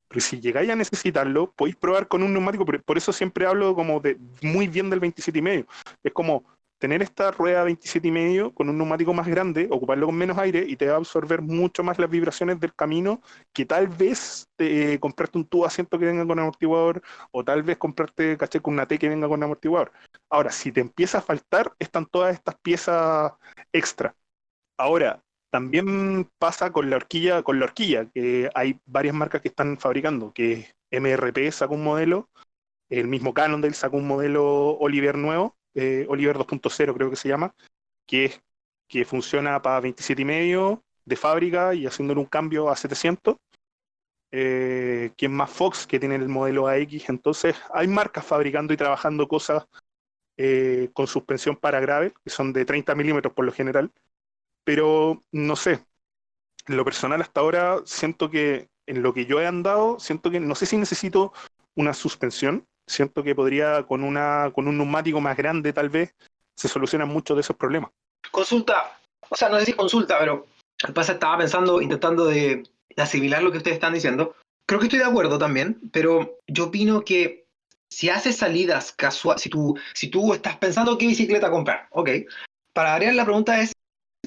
[0.08, 4.00] Pero si llegáis a necesitarlo, podéis probar con un neumático, por eso siempre hablo como
[4.00, 5.72] de muy bien del 27,5.
[6.02, 6.44] Es como
[6.80, 10.86] tener esta rueda 27,5 con un neumático más grande, ocuparlo con menos aire y te
[10.86, 13.20] va a absorber mucho más las vibraciones del camino
[13.52, 17.76] que tal vez eh, comprarte un tubo asiento que venga con amortiguador o tal vez
[17.76, 19.92] comprarte caché con una T que venga con amortiguador.
[20.30, 23.32] Ahora, si te empieza a faltar, están todas estas piezas
[23.72, 24.16] extra.
[24.78, 29.78] Ahora, también pasa con la horquilla, con la horquilla, que hay varias marcas que están
[29.78, 32.30] fabricando, que MRP sacó un modelo,
[32.88, 37.54] el mismo Cannondale sacó un modelo Oliver nuevo, eh, Oliver 2.0 creo que se llama,
[38.06, 38.42] que, es,
[38.88, 43.36] que funciona para 27,5 de fábrica y haciéndole un cambio a 700.
[44.32, 47.08] Eh, ¿Quién más Fox, que tiene el modelo AX.
[47.08, 49.66] Entonces, hay marcas fabricando y trabajando cosas
[50.42, 53.92] eh, con suspensión para grave, que son de 30 milímetros por lo general,
[54.64, 55.84] pero no sé,
[56.66, 60.40] en lo personal hasta ahora siento que en lo que yo he andado, siento que
[60.40, 61.34] no sé si necesito
[61.74, 66.14] una suspensión, siento que podría con, una, con un neumático más grande tal vez
[66.54, 67.90] se solucionan muchos de esos problemas.
[68.30, 68.98] Consulta,
[69.28, 70.46] o sea, no sé si consulta, pero
[70.94, 72.64] pasa estaba pensando, intentando de,
[72.96, 74.34] asimilar lo que ustedes están diciendo.
[74.66, 77.46] Creo que estoy de acuerdo también, pero yo opino que
[77.88, 82.10] si haces salidas casuales, si tú, si tú estás pensando qué bicicleta comprar, ok,
[82.72, 83.72] para variar la pregunta es,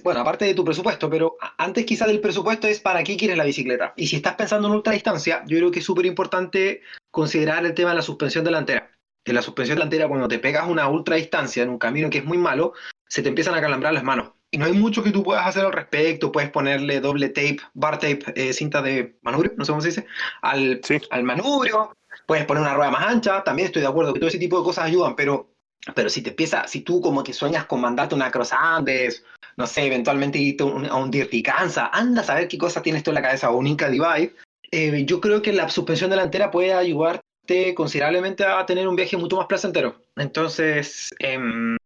[0.03, 3.45] bueno, aparte de tu presupuesto, pero antes quizá del presupuesto es para qué quieres la
[3.45, 3.93] bicicleta.
[3.95, 7.73] Y si estás pensando en ultra distancia, yo creo que es súper importante considerar el
[7.73, 8.91] tema de la suspensión delantera.
[9.23, 12.25] Que la suspensión delantera, cuando te pegas una ultra distancia en un camino que es
[12.25, 12.73] muy malo,
[13.07, 14.33] se te empiezan a calambrar las manos.
[14.51, 16.31] Y no hay mucho que tú puedas hacer al respecto.
[16.31, 20.05] Puedes ponerle doble tape, bar tape, eh, cinta de manubrio, no sé cómo se dice,
[20.41, 21.95] al, al manubrio.
[22.27, 23.43] Puedes poner una rueda más ancha.
[23.43, 25.52] También estoy de acuerdo que todo ese tipo de cosas ayudan, pero
[25.95, 29.23] pero si te empieza, si tú como que sueñas con mandarte una cross Andes,
[29.57, 31.43] no sé, eventualmente irte a un Dirty
[31.91, 34.33] anda a saber qué cosa tienes tú en la cabeza, o un Inca Divide,
[34.71, 39.37] eh, yo creo que la suspensión delantera puede ayudarte considerablemente a tener un viaje mucho
[39.37, 40.01] más placentero.
[40.15, 41.77] Entonces, em,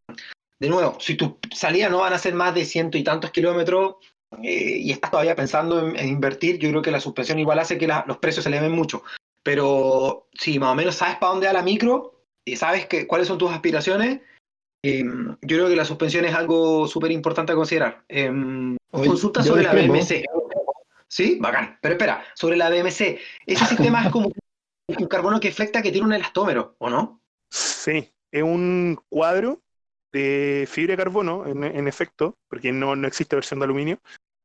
[0.60, 3.96] de nuevo, si tu salida no van a ser más de ciento y tantos kilómetros
[4.44, 7.88] eh, y estás todavía pensando en, invertir, yo creo que la suspensión igual hace que
[7.88, 9.04] los precios se eleven mucho.
[9.44, 12.17] Pero si más o menos sabes para dónde va la micro,
[12.48, 14.22] y sabes que, cuáles son tus aspiraciones,
[14.82, 18.06] em, yo creo que la suspensión es algo súper importante a considerar.
[18.08, 20.24] Em, consulta sobre la BMC.
[21.10, 21.78] Sí, bacán.
[21.82, 24.32] Pero espera, sobre la BMC, ese sistema es como
[24.88, 27.22] un carbono que flecta que tiene un elastómero, ¿o no?
[27.50, 29.62] Sí, es un cuadro
[30.14, 34.00] de fibra de carbono, en, efecto, porque no, no, existe versión de aluminio,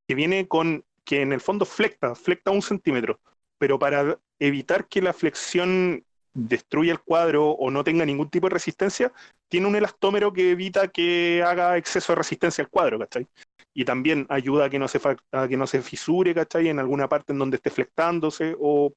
[0.08, 3.20] que viene con, que en el fondo flecta, flecta un centímetro,
[3.58, 8.54] pero para evitar que la flexión destruya el cuadro o no tenga ningún tipo de
[8.54, 9.12] resistencia,
[9.48, 13.26] tiene un elastómero que evita que haga exceso de resistencia al cuadro, ¿cachai?
[13.74, 15.00] Y también ayuda a que no se,
[15.32, 16.68] a que no se fisure, ¿cachai?
[16.68, 18.92] En alguna parte en donde esté flectándose o...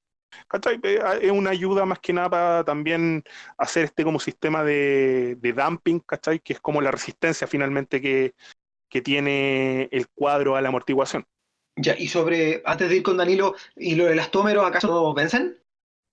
[0.47, 0.79] ¿cachai?
[0.83, 3.23] Eh, es una ayuda más que nada para también
[3.57, 6.39] hacer este como sistema de, de dumping, ¿cachai?
[6.39, 8.33] Que es como la resistencia finalmente que,
[8.89, 11.25] que tiene el cuadro a la amortiguación.
[11.77, 15.57] Ya, y sobre, antes de ir con Danilo, ¿y los elastómeros acaso vencen?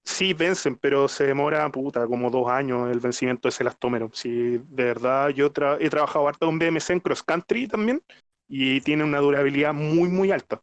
[0.05, 4.11] Sí, vencen, pero se demora, puta, como dos años el vencimiento de ese elastómero.
[4.13, 5.47] Sí, de verdad, yo
[5.79, 8.03] he trabajado harto con BMC en cross country también
[8.49, 10.61] y tiene una durabilidad muy, muy alta.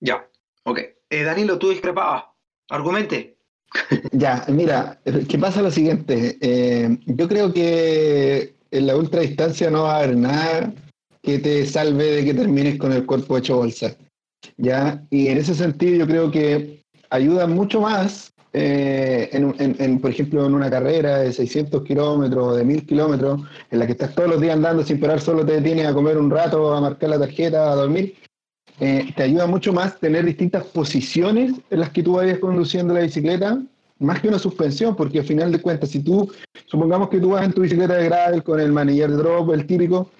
[0.00, 0.28] Ya,
[0.64, 0.80] ok.
[1.10, 2.24] Eh, Danilo, tú discrepabas.
[2.68, 3.36] Argumente.
[4.12, 6.38] ya, mira, ¿qué pasa lo siguiente?
[6.40, 10.74] Eh, yo creo que en la ultra distancia no va a haber nada
[11.22, 13.96] que te salve de que termines con el cuerpo hecho bolsa.
[14.56, 15.04] ¿ya?
[15.10, 20.54] Y en ese sentido yo creo que ayuda mucho más eh, en, por ejemplo, en
[20.54, 24.56] una carrera de 600 kilómetros de 1000 kilómetros, en la que estás todos los días
[24.56, 27.74] andando sin parar, solo te detienes a comer un rato, a marcar la tarjeta, a
[27.76, 28.14] dormir,
[28.80, 33.00] eh, te ayuda mucho más tener distintas posiciones en las que tú vayas conduciendo la
[33.00, 33.62] bicicleta,
[33.98, 36.30] más que una suspensión, porque al final de cuentas, si tú,
[36.66, 39.66] supongamos que tú vas en tu bicicleta de gravel con el manillar de drop, el
[39.66, 40.10] típico,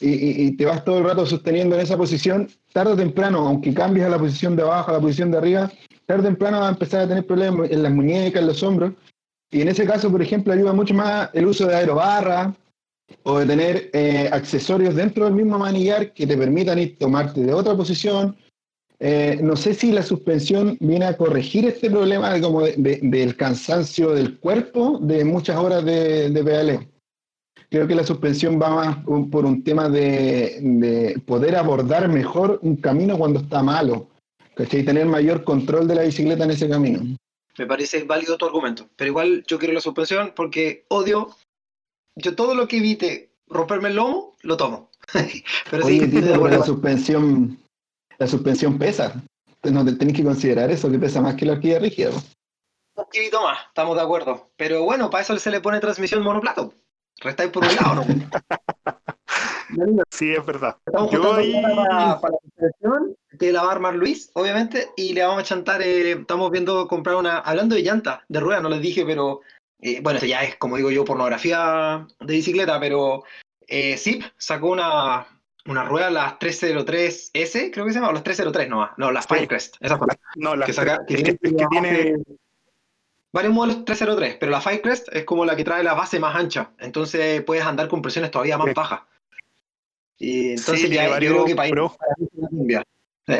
[0.00, 3.72] y, y, te vas todo el rato sosteniendo en esa posición, tarde o temprano, aunque
[3.74, 5.72] cambies a la posición de abajo, a la posición de arriba,
[6.10, 8.92] tarde o temprano va a empezar a tener problemas en las muñecas, en los hombros.
[9.52, 12.52] Y en ese caso, por ejemplo, ayuda mucho más el uso de aerobarra
[13.22, 17.52] o de tener eh, accesorios dentro del mismo manillar que te permitan ir tomarte de
[17.52, 18.36] otra posición.
[18.98, 24.38] Eh, no sé si la suspensión viene a corregir este problema como del cansancio del
[24.38, 26.84] cuerpo de muchas horas de, de pedaleo.
[27.70, 28.96] Creo que la suspensión va más
[29.30, 34.09] por un tema de, de poder abordar mejor un camino cuando está malo
[34.62, 37.00] y Tener mayor control de la bicicleta en ese camino.
[37.58, 38.88] Me parece válido tu argumento.
[38.96, 41.30] Pero igual yo quiero la suspensión porque odio.
[42.16, 44.90] Yo todo lo que evite romperme el lomo, lo tomo.
[45.70, 47.58] pero Oye, sí, pero la suspensión,
[48.18, 49.22] la suspensión pesa.
[49.62, 52.10] No tenéis que considerar eso, que pesa más que la horquilla rígida.
[52.10, 54.50] Un poquito más, estamos de acuerdo.
[54.56, 56.72] Pero bueno, para eso se le pone transmisión monoplato.
[57.20, 58.04] Restáis por un lado, ¿no?
[60.10, 60.76] Sí, es verdad.
[60.84, 61.62] Estamos Yo ahí...
[61.62, 62.70] para, para, la
[63.40, 66.86] que la va a armar Luis, obviamente, y le vamos a chantar, eh, estamos viendo
[66.86, 69.40] comprar una, hablando de llanta, de rueda, no les dije, pero
[69.80, 73.24] eh, bueno, eso ya es, como digo yo, pornografía de bicicleta, pero
[73.66, 75.26] eh, Zip sacó una,
[75.64, 79.76] una rueda, las 303S, creo que se llama, o las 303 no, no, las Firecrest,
[79.80, 80.06] esa fue.
[80.36, 82.16] No, la que, saca, que, que, que tiene
[83.32, 86.72] varios modelos 303, pero la Firecrest es como la que trae la base más ancha,
[86.78, 89.00] entonces puedes andar con presiones todavía más bajas.
[90.18, 91.46] Y entonces tiene varios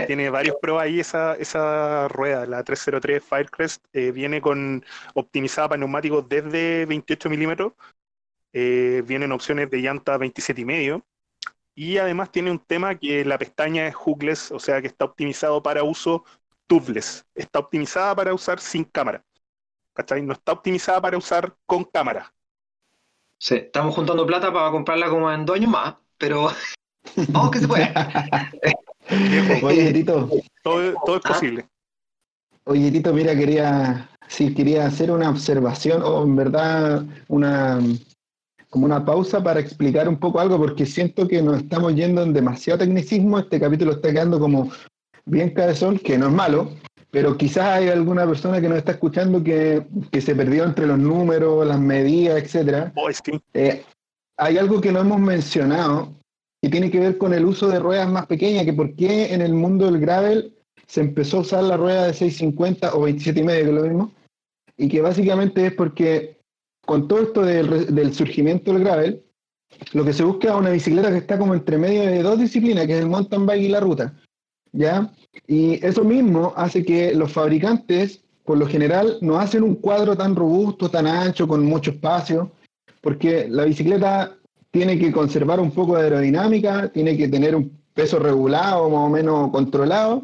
[0.06, 5.78] Tiene varios pro ahí esa, esa rueda, la 303 Firecrest, eh, viene con optimizada para
[5.78, 7.72] neumáticos desde 28 milímetros,
[8.52, 11.06] eh, vienen opciones de llanta 27 y medio,
[11.74, 15.62] y además tiene un tema que la pestaña es hookless, o sea que está optimizado
[15.62, 16.24] para uso
[16.66, 19.24] tubeless, está optimizada para usar sin cámara.
[20.00, 20.22] ¿cachai?
[20.22, 22.32] No está optimizada para usar con cámara.
[23.38, 26.50] Sí, estamos juntando plata para comprarla como en dos años más, pero
[27.28, 27.92] vamos que se puede.
[29.62, 30.28] Oye, Tito.
[30.62, 31.66] Todo, es posible.
[32.64, 37.80] Oye, Tito, mira, quería, sí, quería hacer una observación o en verdad una
[38.70, 42.32] como una pausa para explicar un poco algo, porque siento que nos estamos yendo en
[42.32, 43.40] demasiado tecnicismo.
[43.40, 44.70] Este capítulo está quedando como
[45.26, 46.70] bien cabezón, que no es malo,
[47.10, 49.84] pero quizás hay alguna persona que nos está escuchando que,
[50.20, 52.92] se perdió entre los números, las medidas, etcétera.
[52.94, 53.08] Oh,
[53.54, 53.84] eh,
[54.36, 56.14] hay algo que no hemos mencionado
[56.62, 59.40] que tiene que ver con el uso de ruedas más pequeñas, que por qué en
[59.42, 60.54] el mundo del gravel
[60.86, 64.12] se empezó a usar la rueda de 650 o 27 y que es lo mismo,
[64.76, 66.38] y que básicamente es porque
[66.84, 69.24] con todo esto del, del surgimiento del gravel,
[69.92, 72.86] lo que se busca es una bicicleta que está como entre medio de dos disciplinas,
[72.86, 74.14] que es el mountain bike y la ruta.
[74.72, 75.12] ¿ya?
[75.46, 80.34] Y eso mismo hace que los fabricantes, por lo general, no hacen un cuadro tan
[80.34, 82.50] robusto, tan ancho, con mucho espacio,
[83.00, 84.36] porque la bicicleta
[84.70, 89.08] tiene que conservar un poco de aerodinámica, tiene que tener un peso regulado, más o
[89.08, 90.22] menos controlado.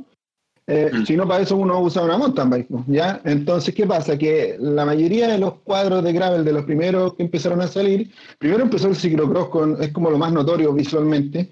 [0.69, 1.05] Eh, mm.
[1.05, 3.21] Si no, para eso uno usa una mountain bike, ¿ya?
[3.25, 4.19] Entonces, ¿qué pasa?
[4.19, 8.11] Que la mayoría de los cuadros de gravel, de los primeros que empezaron a salir,
[8.39, 11.51] primero empezó el ciclocross, con, es como lo más notorio visualmente,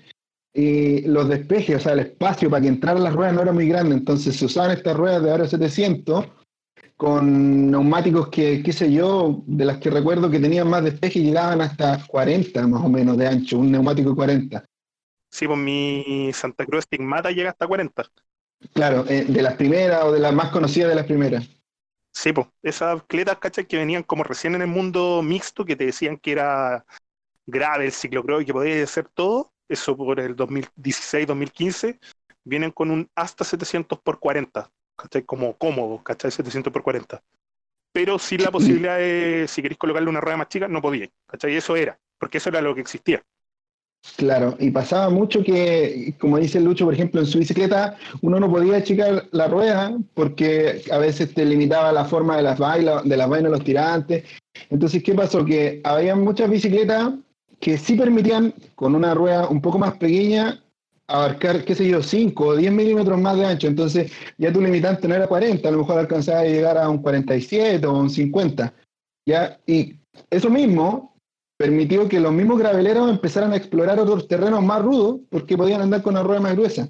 [0.53, 3.69] y los despejes, o sea, el espacio para que entraran las ruedas no era muy
[3.69, 6.27] grande, entonces se usaban estas ruedas de Aro 700
[7.05, 11.25] con neumáticos que, qué sé yo, de las que recuerdo que tenían más despeje y
[11.25, 14.65] llegaban hasta 40 más o menos de ancho, un neumático de 40.
[15.31, 18.05] Sí, pues mi Santa Cruz Stigmata llega hasta 40.
[18.73, 21.47] Claro, eh, de las primeras o de las más conocidas de las primeras.
[22.11, 23.67] Sí, pues esas cletas, ¿cachai?
[23.67, 26.87] Que venían como recién en el mundo mixto, que te decían que era
[27.45, 31.99] grave el ciclocross y que podía hacer todo eso por el 2016-2015,
[32.45, 35.23] vienen con un hasta 700 por 40, ¿cachai?
[35.23, 36.31] Como cómodo, ¿cachai?
[36.31, 37.23] 700 por 40.
[37.93, 41.55] Pero sin la posibilidad de, si queréis colocarle una rueda más chica, no podía, ¿cachai?
[41.55, 43.23] Eso era, porque eso era lo que existía.
[44.17, 48.51] Claro, y pasaba mucho que, como dice Lucho, por ejemplo, en su bicicleta, uno no
[48.51, 53.17] podía achicar la rueda porque a veces te limitaba la forma de las vainas, de
[53.17, 54.25] las vainas los tirantes.
[54.71, 55.45] Entonces, ¿qué pasó?
[55.45, 57.15] Que había muchas bicicletas
[57.61, 60.63] que sí permitían, con una rueda un poco más pequeña,
[61.07, 63.67] abarcar, qué sé yo, 5 o 10 milímetros más de ancho.
[63.67, 66.99] Entonces, ya tu limitante no era 40, a lo mejor alcanzaba a llegar a un
[66.99, 68.73] 47 o un 50.
[69.27, 69.59] ¿ya?
[69.67, 69.97] Y
[70.31, 71.15] eso mismo
[71.57, 76.03] permitió que los mismos graveleros empezaran a explorar otros terrenos más rudos porque podían andar
[76.03, 76.89] con una rueda más gruesa.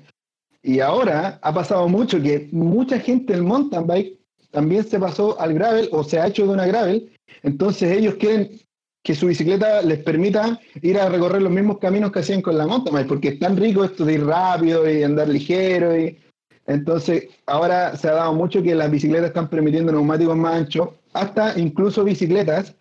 [0.62, 4.18] Y ahora ha pasado mucho que mucha gente del mountain bike
[4.50, 7.12] también se pasó al gravel o se ha hecho de una gravel.
[7.42, 8.58] Entonces ellos quieren
[9.04, 12.66] que su bicicleta les permita ir a recorrer los mismos caminos que hacían con la
[12.66, 15.96] mountain porque es tan rico esto de ir rápido y andar ligero.
[15.96, 16.18] Y...
[16.66, 21.56] Entonces, ahora se ha dado mucho que las bicicletas están permitiendo neumáticos más anchos, hasta
[21.58, 22.74] incluso bicicletas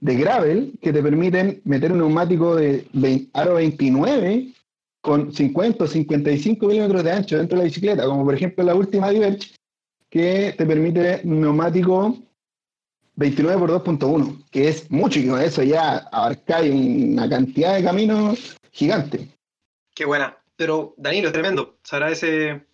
[0.00, 2.86] de gravel que te permiten meter un neumático de
[3.34, 4.54] aro 29
[5.02, 8.74] con 50 o 55 milímetros de ancho dentro de la bicicleta, como por ejemplo la
[8.74, 9.54] última Diverge,
[10.08, 12.16] que te permite neumático
[13.16, 18.56] 29 por 2.1, que es mucho, y con eso ya abarca una cantidad de caminos
[18.72, 19.28] gigante.
[19.94, 20.36] Qué buena.
[20.56, 21.78] Pero Danilo, es tremendo.
[21.82, 22.66] Se agradece,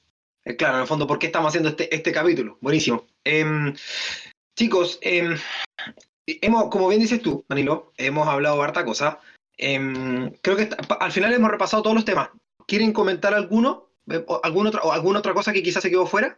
[0.44, 2.58] eh, claro, en el fondo, por qué estamos haciendo este, este capítulo.
[2.60, 3.06] Buenísimo.
[3.24, 3.74] Em,
[4.56, 5.36] chicos, em,
[6.26, 9.20] hemos, como bien dices tú, Danilo, hemos hablado de harta cosa.
[9.56, 10.70] Em, creo que
[11.00, 12.30] al final hemos repasado todos los temas.
[12.66, 13.88] ¿Quieren comentar alguno?
[14.42, 16.36] ¿Alguna otra, o alguna otra cosa que quizás se quedó fuera?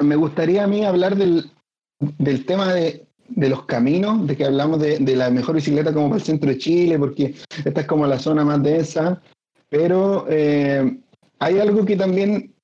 [0.00, 1.50] Me gustaría a mí hablar del,
[1.98, 6.24] del tema de, los caminos, de que hablamos de, la mejor bicicleta como para el
[6.26, 9.20] centro de Chile, porque esta es como la zona más densa,
[9.68, 10.98] pero eh,
[11.38, 12.54] hay algo que también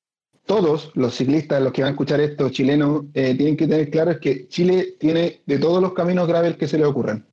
[0.47, 4.11] todos los ciclistas, los que van a escuchar esto, chilenos, eh, tienen que tener claro
[4.13, 7.27] es que Chile tiene de todos los caminos graves que se le ocurran.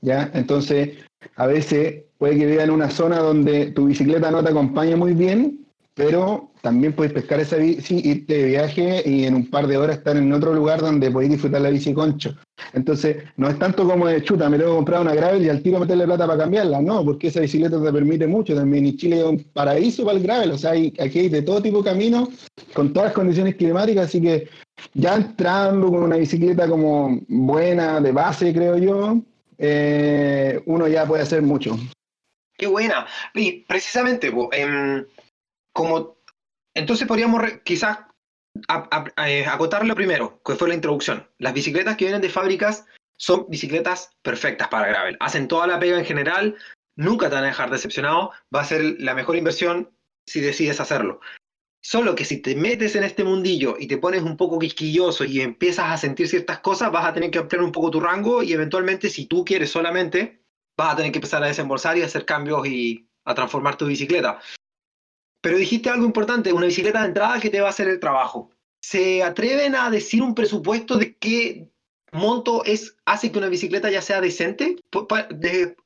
[0.00, 0.30] ¿ya?
[0.34, 0.98] Entonces,
[1.36, 5.14] a veces puede que viva en una zona donde tu bicicleta no te acompañe muy
[5.14, 5.66] bien,
[6.00, 9.98] pero también puedes pescar esa bici, irte de viaje y en un par de horas
[9.98, 12.34] estar en otro lugar donde podéis disfrutar la bici concho.
[12.72, 15.62] Entonces, no es tanto como de chuta, me tengo que comprar una gravel y al
[15.62, 18.86] tiro meterle plata para cambiarla, no, porque esa bicicleta te permite mucho también.
[18.86, 21.60] Y Chile es un paraíso para el gravel, o sea, hay, aquí hay de todo
[21.60, 22.28] tipo de caminos,
[22.72, 24.48] con todas las condiciones climáticas, así que
[24.94, 29.20] ya entrando con una bicicleta como buena, de base, creo yo,
[29.58, 31.76] eh, uno ya puede hacer mucho.
[32.56, 33.06] Qué buena.
[33.34, 35.06] Y precisamente, em,
[35.72, 36.20] como
[36.74, 37.98] entonces podríamos quizás
[39.26, 41.28] eh, acotarlo primero, que fue la introducción.
[41.38, 45.16] Las bicicletas que vienen de fábricas son bicicletas perfectas para gravel.
[45.20, 46.56] Hacen toda la pega en general,
[46.96, 49.90] nunca te van a dejar decepcionado, va a ser la mejor inversión
[50.26, 51.20] si decides hacerlo.
[51.82, 55.40] Solo que si te metes en este mundillo y te pones un poco quisquilloso y
[55.40, 58.52] empiezas a sentir ciertas cosas, vas a tener que ampliar un poco tu rango y
[58.52, 60.42] eventualmente si tú quieres solamente,
[60.76, 64.40] vas a tener que empezar a desembolsar y hacer cambios y a transformar tu bicicleta.
[65.40, 68.50] Pero dijiste algo importante, una bicicleta de entrada que te va a hacer el trabajo.
[68.82, 71.70] ¿Se atreven a decir un presupuesto de qué
[72.12, 74.76] monto es, hace que una bicicleta ya sea decente?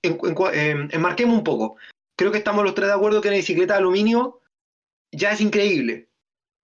[0.03, 1.77] enmarquemos un poco.
[2.17, 4.41] Creo que estamos los tres de acuerdo que una bicicleta de aluminio
[5.13, 6.09] ya es increíble.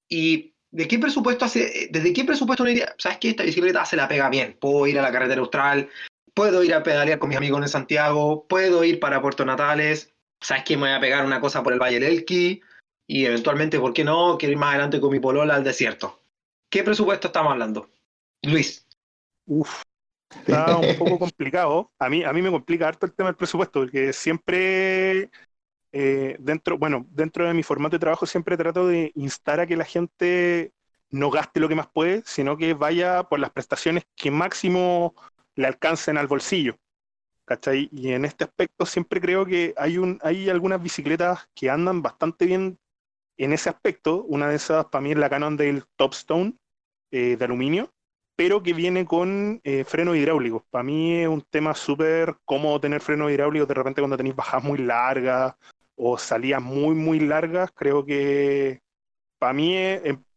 [0.09, 2.95] ¿Y de qué presupuesto hace, desde qué presupuesto una idea?
[2.99, 4.57] ¿Sabes que esta bicicleta se la pega bien?
[4.61, 5.89] Puedo ir a la carretera austral,
[6.35, 10.65] puedo ir a pedalear con mis amigos en Santiago, puedo ir para Puerto Natales, ¿sabes
[10.65, 12.63] que me voy a pegar una cosa por el Valle del Elqui?
[13.13, 14.39] Y eventualmente, ¿por qué no?
[14.39, 16.21] Quiero ir más adelante con mi polola al desierto.
[16.69, 17.91] ¿Qué presupuesto estamos hablando?
[18.43, 18.87] Luis.
[19.47, 19.83] Uf,
[20.29, 21.91] está un poco complicado.
[21.99, 25.29] A mí, a mí me complica harto el tema del presupuesto, porque siempre
[25.91, 29.75] eh, dentro, bueno, dentro de mi formato de trabajo siempre trato de instar a que
[29.75, 30.73] la gente
[31.11, 35.17] no gaste lo que más puede, sino que vaya por las prestaciones que máximo
[35.57, 36.77] le alcancen al bolsillo.
[37.45, 37.89] ¿Cachai?
[37.91, 42.47] Y en este aspecto siempre creo que hay, un, hay algunas bicicletas que andan bastante
[42.47, 42.79] bien
[43.45, 44.25] en ese aspecto.
[44.25, 46.55] Una de esas para mí es la Cannondale Topstone
[47.11, 47.91] eh, de aluminio,
[48.37, 50.67] pero que viene con eh, freno hidráulico.
[50.71, 54.65] Para mí es un tema súper cómodo tener freno hidráulico de repente cuando tenéis bajadas
[54.65, 55.55] muy largas
[55.97, 58.81] o salidas muy, muy largas, creo que
[59.39, 59.75] para mí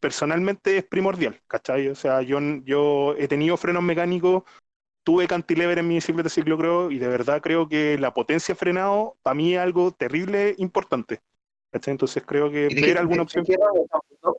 [0.00, 1.88] personalmente es primordial, ¿cachai?
[1.88, 4.44] O sea, yo, yo he tenido frenos mecánicos,
[5.04, 9.34] tuve cantilever en mi bicicleta ciclocross y de verdad creo que la potencia frenado para
[9.34, 11.20] mí es algo terrible importante.
[11.74, 11.92] ¿Cachai?
[11.92, 13.44] Entonces creo que ver alguna opción.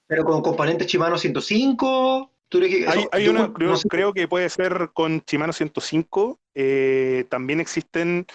[0.08, 2.32] Pero con componentes Shimano 105.
[3.12, 6.40] hay, una, creo, que puede ser con Shimano 105.
[6.54, 8.26] Eh, también existen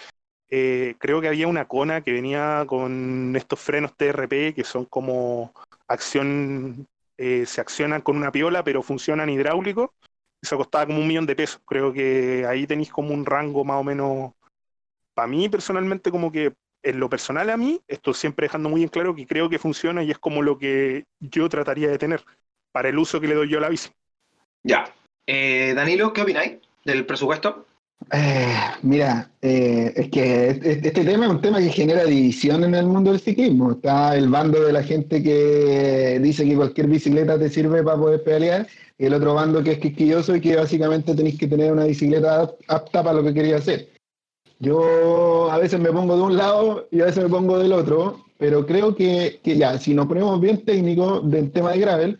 [0.53, 5.53] eh, creo que había una Kona que venía con estos frenos TRP que son como
[5.87, 6.87] acción,
[7.17, 9.89] eh, se accionan con una piola, pero funcionan hidráulicos.
[10.41, 11.61] Eso costaba como un millón de pesos.
[11.65, 14.33] Creo que ahí tenéis como un rango más o menos.
[15.13, 16.53] Para mí, personalmente, como que
[16.83, 20.03] en lo personal a mí, esto siempre dejando muy en claro que creo que funciona
[20.03, 22.23] y es como lo que yo trataría de tener
[22.71, 23.89] para el uso que le doy yo a la bici.
[24.63, 24.85] Ya.
[25.25, 26.53] Eh, Danilo, ¿qué opináis
[26.83, 27.65] del presupuesto?
[28.11, 32.87] Eh, mira, eh, es que este tema es un tema que genera división en el
[32.87, 33.73] mundo del ciclismo.
[33.73, 38.23] Está el bando de la gente que dice que cualquier bicicleta te sirve para poder
[38.23, 38.67] pedalear
[38.97, 42.51] y el otro bando que es quisquilloso y que básicamente tenéis que tener una bicicleta
[42.67, 43.87] apta para lo que quería hacer.
[44.61, 48.23] Yo a veces me pongo de un lado y a veces me pongo del otro,
[48.37, 52.19] pero creo que, que ya, si nos ponemos bien técnicos del tema de gravel,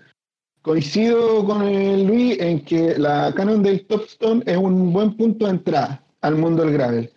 [0.62, 5.52] Coincido con el Luis en que la Canon del Topstone es un buen punto de
[5.54, 7.12] entrada al mundo del gravel.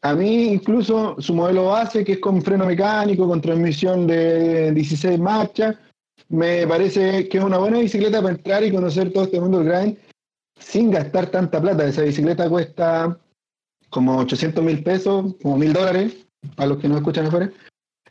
[0.00, 5.18] A mí incluso su modelo base, que es con freno mecánico, con transmisión de 16
[5.18, 5.76] marchas,
[6.30, 9.68] me parece que es una buena bicicleta para entrar y conocer todo este mundo del
[9.68, 9.98] gravel
[10.58, 11.86] sin gastar tanta plata.
[11.86, 13.18] Esa bicicleta cuesta
[13.90, 16.26] como 800 mil pesos, como mil dólares,
[16.56, 17.50] a los que no escuchan afuera.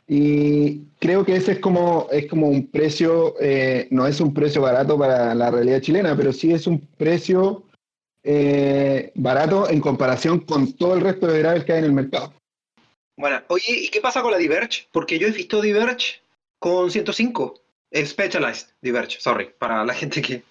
[0.08, 4.62] Y creo que ese es como, es como un precio, eh, no es un precio
[4.62, 7.64] barato para la realidad chilena, pero sí es un precio
[8.22, 12.32] eh, barato en comparación con todo el resto de graves que hay en el mercado.
[13.16, 14.86] Bueno, oye, ¿y qué pasa con la Diverge?
[14.92, 16.20] Porque yo he visto Diverge
[16.58, 17.60] con 105,
[18.04, 20.42] Specialized Diverge, sorry, para la gente que...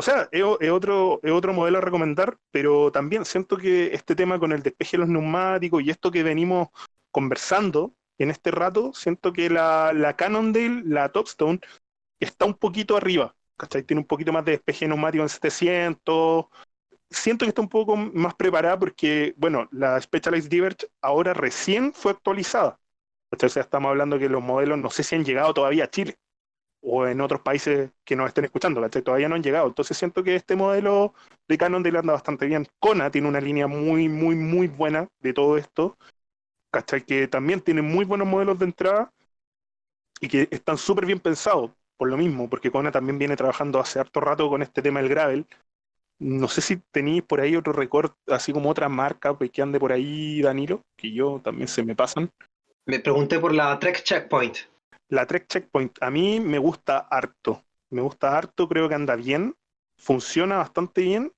[0.00, 4.38] O sea, es, otro, es otro modelo a recomendar, pero también siento que este tema
[4.38, 6.68] con el despeje de los neumáticos y esto que venimos
[7.10, 11.60] conversando, en este rato siento que la, la Cannondale, la Topstone,
[12.18, 13.82] está un poquito arriba, ¿cachai?
[13.82, 16.46] Tiene un poquito más de despeje neumático en 700,
[17.10, 22.12] siento que está un poco más preparada porque, bueno, la Specialized Diverge ahora recién fue
[22.12, 22.80] actualizada.
[23.30, 26.16] O sea, estamos hablando que los modelos no sé si han llegado todavía a Chile
[26.82, 29.02] o en otros países que nos estén escuchando, ¿cachai?
[29.02, 29.66] Todavía no han llegado.
[29.68, 31.14] Entonces siento que este modelo
[31.48, 32.66] de Canon le anda bastante bien.
[32.78, 35.96] Kona tiene una línea muy, muy, muy buena de todo esto,
[36.70, 37.02] ¿cachai?
[37.02, 39.12] Que también tiene muy buenos modelos de entrada
[40.20, 44.00] y que están súper bien pensados por lo mismo, porque Kona también viene trabajando hace
[44.00, 45.46] harto rato con este tema del gravel.
[46.18, 49.78] No sé si tenéis por ahí otro récord, así como otra marca pues, que ande
[49.78, 52.30] por ahí, Danilo, que yo también se me pasan.
[52.86, 54.56] Me pregunté por la Trek Checkpoint.
[55.10, 57.64] La Trek Checkpoint, a mí me gusta harto.
[57.90, 59.56] Me gusta harto, creo que anda bien,
[59.96, 61.32] funciona bastante bien.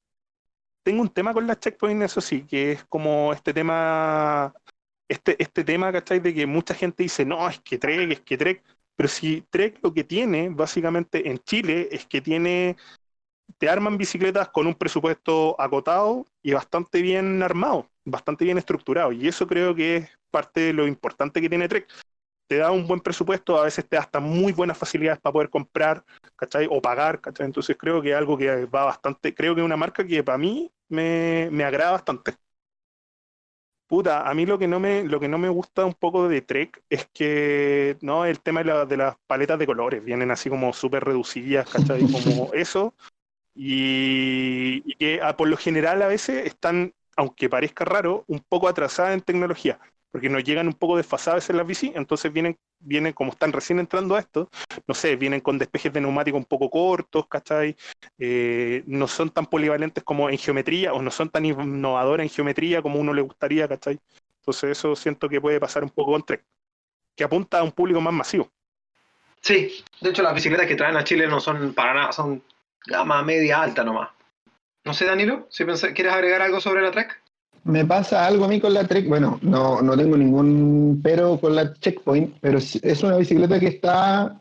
[0.82, 4.52] Tengo un tema con la Checkpoint, eso sí, que es como este tema,
[5.08, 6.20] este, este tema, ¿cachai?
[6.20, 8.62] De que mucha gente dice, no, es que Trek, es que Trek.
[8.96, 12.76] Pero si Trek lo que tiene, básicamente en Chile, es que tiene,
[13.58, 19.12] te arman bicicletas con un presupuesto acotado y bastante bien armado, bastante bien estructurado.
[19.12, 21.88] Y eso creo que es parte de lo importante que tiene Trek.
[22.52, 25.48] Te da un buen presupuesto, a veces te da hasta muy buenas facilidades para poder
[25.48, 26.04] comprar,
[26.36, 26.68] ¿cachai?
[26.70, 27.46] O pagar, ¿cachai?
[27.46, 30.36] Entonces creo que es algo que va bastante, creo que es una marca que para
[30.36, 32.34] mí me, me agrada bastante.
[33.86, 36.42] Puta, a mí lo que no me, lo que no me gusta un poco de
[36.42, 41.04] Trek es que, no, el tema de, las paletas de colores, vienen así como súper
[41.04, 42.02] reducidas, ¿cachai?
[42.12, 42.92] Como eso,
[43.54, 49.14] y, que ah, por lo general a veces están, aunque parezca raro, un poco atrasadas
[49.14, 49.80] en tecnología
[50.12, 53.78] porque nos llegan un poco desfasadas en las bici, entonces vienen, vienen, como están recién
[53.78, 54.50] entrando a esto,
[54.86, 57.74] no sé, vienen con despejes de neumático un poco cortos, ¿cachai?
[58.18, 62.82] Eh, no son tan polivalentes como en geometría, o no son tan innovadoras en geometría
[62.82, 63.98] como uno le gustaría, ¿cachai?
[64.40, 66.44] Entonces eso siento que puede pasar un poco con Trek,
[67.16, 68.50] que apunta a un público más masivo.
[69.40, 72.42] Sí, de hecho las bicicletas que traen a Chile no son para nada, son
[72.86, 74.10] gama media alta nomás.
[74.84, 77.21] No sé, Danilo, si ¿quieres agregar algo sobre la Trek?
[77.64, 81.54] Me pasa algo a mí con la Trek, bueno, no, no tengo ningún pero con
[81.54, 84.36] la Checkpoint, pero es una bicicleta que está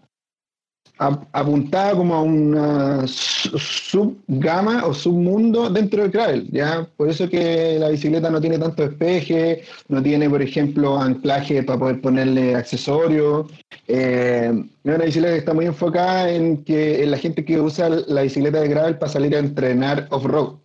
[1.02, 6.88] apuntada como a una subgama o submundo dentro del gravel, ¿ya?
[6.96, 11.80] Por eso que la bicicleta no tiene tanto despeje, no tiene, por ejemplo, anclaje para
[11.80, 13.48] poder ponerle accesorios.
[13.88, 17.90] Eh, es una bicicleta que está muy enfocada en que en la gente que usa
[17.90, 20.60] la bicicleta de gravel para salir a entrenar off-road.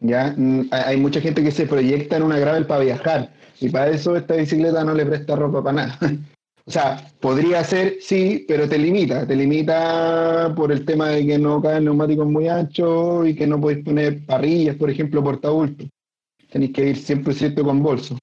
[0.00, 0.34] ¿Ya?
[0.36, 4.16] Mm, hay mucha gente que se proyecta en una gravel para viajar y para eso
[4.16, 5.98] esta bicicleta no le presta ropa para nada.
[6.66, 11.38] o sea, podría ser, sí, pero te limita, te limita por el tema de que
[11.38, 15.84] no caen neumáticos muy anchos y que no podéis poner parrillas, por ejemplo, portabulto.
[16.50, 18.18] Tenéis que ir siempre cierto con bolso.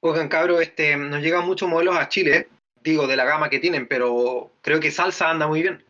[0.00, 2.48] Oigan, cabro, este, nos llegan muchos modelos a Chile,
[2.82, 5.84] digo, de la gama que tienen, pero creo que Salsa anda muy bien.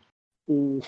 [0.47, 0.83] Uh,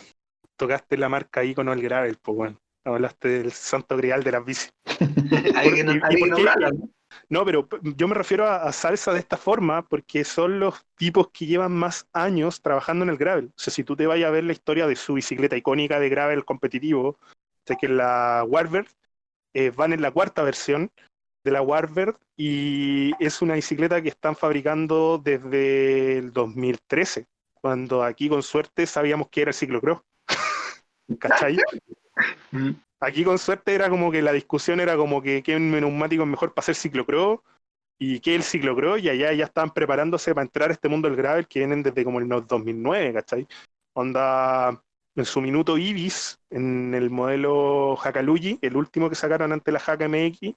[0.57, 2.61] tocaste la marca icono el gravel, pues bueno.
[2.85, 4.73] Hablaste del santo grial de las bicis.
[7.29, 7.45] ¿no?
[7.45, 11.73] pero yo me refiero a, salsa de esta forma porque son los tipos que llevan
[11.73, 13.47] más años trabajando en el gravel.
[13.47, 16.09] O sea, si tú te vayas a ver la historia de su bicicleta icónica de
[16.09, 17.19] gravel competitivo,
[17.67, 18.89] sé que la Warbird,
[19.55, 20.91] eh, van en la cuarta versión
[21.45, 28.29] de la Warbird y es una bicicleta que están fabricando desde el 2013, cuando aquí
[28.29, 30.01] con suerte sabíamos que era el ciclocross.
[31.21, 31.59] ¿Cachai?
[32.51, 32.71] Mm.
[33.01, 36.55] Aquí con suerte era como que la discusión era como que qué neumático es mejor
[36.55, 37.41] para hacer ciclocross
[37.99, 41.17] y qué el ciclocross y allá ya estaban preparándose para entrar a este mundo del
[41.17, 43.47] gravel que vienen desde como el 2009, ¿cachai?
[43.95, 44.83] Onda
[45.17, 50.09] en su minuto Ibis, en el modelo Hakalugi, el último que sacaron ante la Haka
[50.09, 50.55] MX,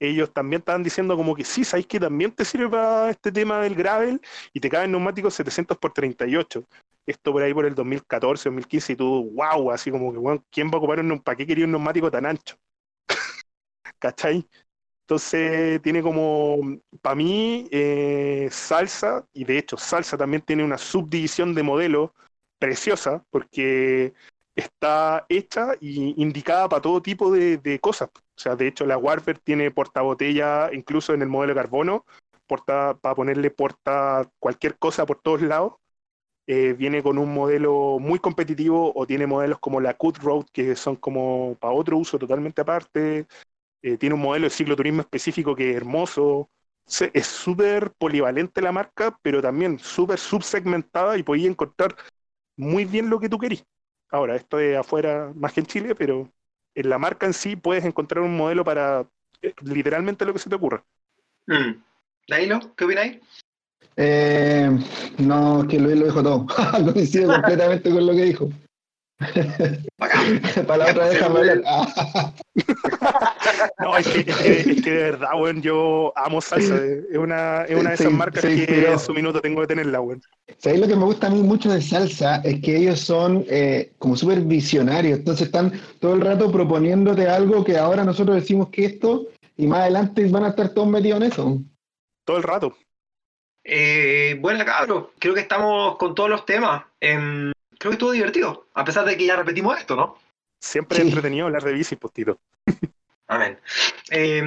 [0.00, 3.60] ellos también estaban diciendo como que sí, sabéis que también te sirve para este tema
[3.60, 4.20] del gravel
[4.52, 6.64] y te caben neumáticos 700 por 38
[7.06, 10.68] esto por ahí por el 2014, 2015, y tú, wow, así como que, bueno, ¿quién
[10.68, 12.56] va a ocupar un, para qué quería un neumático tan ancho?
[13.98, 14.46] ¿Cachai?
[15.02, 16.58] Entonces tiene como,
[17.02, 22.14] para mí, eh, salsa, y de hecho salsa también tiene una subdivisión de modelo
[22.58, 24.14] preciosa, porque
[24.54, 28.10] está hecha y indicada para todo tipo de, cosas.
[28.14, 32.04] O sea, de hecho la Warfare tiene portabotella, incluso en el modelo de carbono,
[32.46, 35.74] para ponerle porta cualquier cosa por todos lados.
[36.52, 40.74] Eh, viene con un modelo muy competitivo o tiene modelos como la Cut Road que
[40.74, 43.28] son como para otro uso totalmente aparte.
[43.82, 46.50] Eh, tiene un modelo de cicloturismo específico que es hermoso.
[46.88, 51.94] es súper polivalente la marca, pero también súper subsegmentada y podéis encontrar
[52.56, 53.64] muy bien lo que tú querís.
[54.10, 56.28] Ahora, esto es afuera más que en Chile, pero
[56.74, 59.06] en la marca en sí puedes encontrar un modelo para
[59.40, 60.84] eh, literalmente lo que se te ocurra.
[61.46, 61.80] Mm.
[62.76, 63.20] ¿qué opináis?
[64.02, 64.78] Eh,
[65.18, 66.46] no, que Luis lo dijo todo.
[66.94, 68.50] Coincido completamente con lo que dijo.
[70.66, 71.62] Para la otra vez hablar.
[73.78, 76.76] No, es que, es que, es que de verdad, weón, yo amo salsa.
[76.76, 80.00] Es una, es una de esas marcas sí, que en su minuto tengo que tenerla,
[80.00, 80.22] weón.
[80.58, 82.36] ¿Sabéis lo que me gusta a mí mucho de salsa?
[82.36, 87.64] Es que ellos son eh, como súper visionarios, entonces están todo el rato proponiéndote algo
[87.64, 89.26] que ahora nosotros decimos que esto,
[89.56, 91.58] y más adelante van a estar todos metidos en eso.
[92.24, 92.74] Todo el rato.
[93.72, 96.82] Eh, buena cabro, creo que estamos con todos los temas.
[96.98, 100.18] Em, creo que estuvo divertido, a pesar de que ya repetimos esto, ¿no?
[100.60, 101.02] Siempre Sí.
[101.02, 102.36] es entretenido hablar de bici, postito.
[103.28, 103.60] Amén.
[104.10, 104.42] Eh,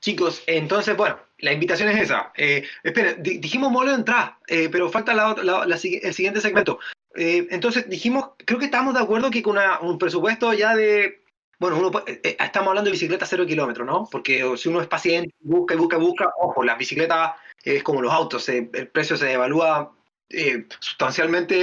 [0.00, 2.32] chicos, entonces, bueno, la invitación es esa.
[2.34, 6.78] Eh, esperen, di- dijimos modelo de entrada, eh, pero falta la la- el siguiente segmento.
[7.14, 11.21] Eh, entonces, dijimos, creo que estamos de acuerdo que con una- un presupuesto ya de.
[11.62, 14.08] Bueno, uno, puede- eh, estamos hablando de bicicleta cero kilómetros, ¿no?
[14.10, 18.02] Porque si uno es paciente, busca y busca y busca, ojo, las bicicletas es como
[18.02, 19.92] los autos, el precio se evalúa
[20.28, 21.54] eh, sustancialmente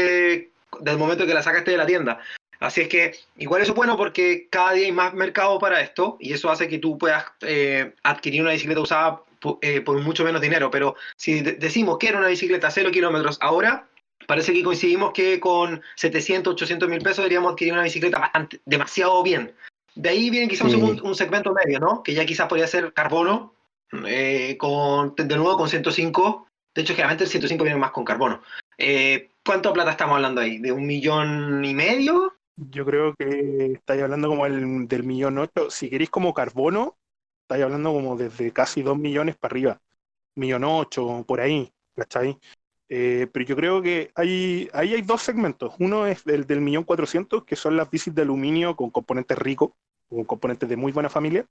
[0.80, 2.22] desde el momento que la sacaste de la tienda.
[2.62, 6.16] Así es que igual eso es bueno porque cada día hay más mercado para esto
[6.22, 9.22] y eso hace que tú puedas eh, adquirir una bicicleta usada
[9.62, 10.72] eh, por mucho menos dinero.
[10.72, 13.86] Pero si de- decimos que era una bicicleta cero kilómetros ahora,
[14.28, 19.22] parece que coincidimos que con 700, 800 mil pesos deberíamos adquirir una bicicleta bastante, demasiado
[19.24, 19.54] bien.
[20.00, 20.78] De ahí viene quizás Sí.
[20.78, 22.02] un, un segmento medio, ¿no?
[22.04, 23.54] Que ya quizás podría ser carbono,
[24.08, 26.48] eh, con, de nuevo con 105.
[26.74, 28.42] De hecho, generalmente el 105 viene más con carbono.
[28.78, 30.58] Eh, ¿Cuánto plata estamos hablando ahí?
[30.60, 32.34] ¿De un millón y medio?
[32.56, 35.70] Yo creo que estáis hablando como el, del millón ocho.
[35.70, 36.96] Si queréis como carbono,
[37.44, 39.82] estáis hablando como desde casi dos millones para arriba.
[40.36, 42.38] Millón ocho, por ahí, ¿cachai?
[42.88, 45.74] Eh, pero yo creo que hay, ahí hay dos segmentos.
[45.80, 49.72] Uno es el del millón cuatrocientos, que son las bicis de aluminio con componentes ricos,
[50.10, 51.46] con componentes de muy buena familia.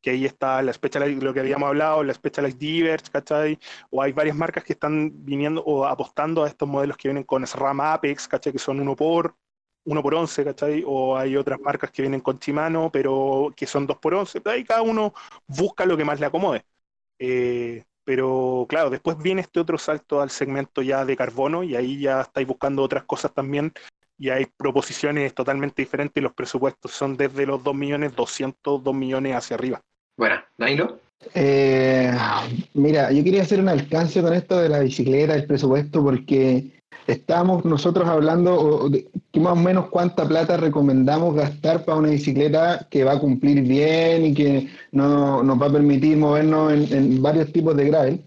[0.00, 3.58] Que ahí está la Specialized, lo que habíamos hablado, la Specialized Divers, ¿cachai?
[3.90, 7.46] O hay varias marcas que están viniendo o apostando a estos modelos que vienen con
[7.46, 8.52] SRAM Apex, ¿cachai?
[8.52, 9.36] Que son uno por,
[9.84, 10.84] uno por 11, ¿cachai?
[10.86, 14.40] O hay otras marcas que vienen con Shimano, pero que son dos por 11.
[14.46, 15.12] Ahí cada uno
[15.46, 16.64] busca lo que más le acomode.
[17.18, 22.00] Eh, pero claro, después viene este otro salto al segmento ya de carbono y ahí
[22.00, 23.72] ya estáis buscando otras cosas también
[24.20, 28.94] y hay proposiciones totalmente diferentes y los presupuestos son desde los 2 millones, 200, 2
[28.94, 29.80] millones hacia arriba.
[30.14, 30.98] Bueno, Danilo.
[31.34, 32.12] Eh,
[32.74, 37.64] mira, yo quería hacer un alcance con esto de la bicicleta, el presupuesto, porque estamos
[37.64, 43.04] nosotros hablando de que más o menos cuánta plata recomendamos gastar para una bicicleta que
[43.04, 47.50] va a cumplir bien y que no, nos va a permitir movernos en, en varios
[47.52, 48.24] tipos de gravel.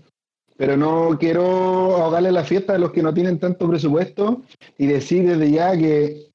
[0.64, 1.44] Pero no quiero
[1.98, 4.44] ahogarle la fiesta a los que no tienen tanto presupuesto
[4.78, 6.28] y decir desde ya que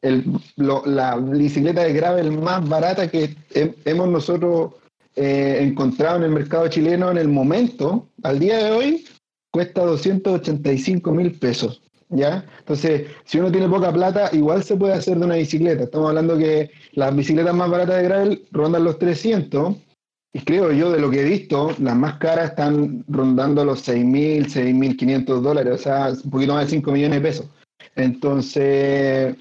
[0.00, 0.24] el-
[0.56, 4.72] lo- la bicicleta de gravel más barata que he- hemos nosotros
[5.16, 9.04] eh, encontrado en el mercado chileno en el momento, al día de hoy,
[9.50, 11.82] cuesta 285 mil pesos.
[12.08, 12.46] ¿Ya?
[12.60, 15.84] Entonces, si uno tiene poca plata, igual se puede hacer de una bicicleta.
[15.84, 19.74] Estamos hablando que las bicicletas más baratas de gravel rondan los 300
[20.32, 24.46] y creo yo, de lo que he visto, las más caras están rondando los 6.000,
[24.46, 27.46] 6.500 dólares, o sea, un poquito más de 5 millones de pesos.
[27.96, 29.36] Entonces,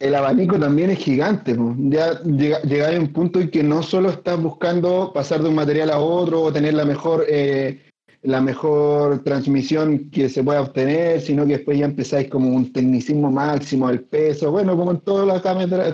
[0.00, 1.54] el abanico también es gigante.
[1.54, 1.74] po.
[1.78, 5.90] Ya llega, a un punto en que no solo estás buscando pasar de un material
[5.90, 7.80] a otro o tener la mejor, eh,
[8.22, 13.30] la mejor transmisión que se pueda obtener, sino que después ya empezáis como un tecnicismo
[13.30, 15.40] máximo, el peso, bueno, como en todas las,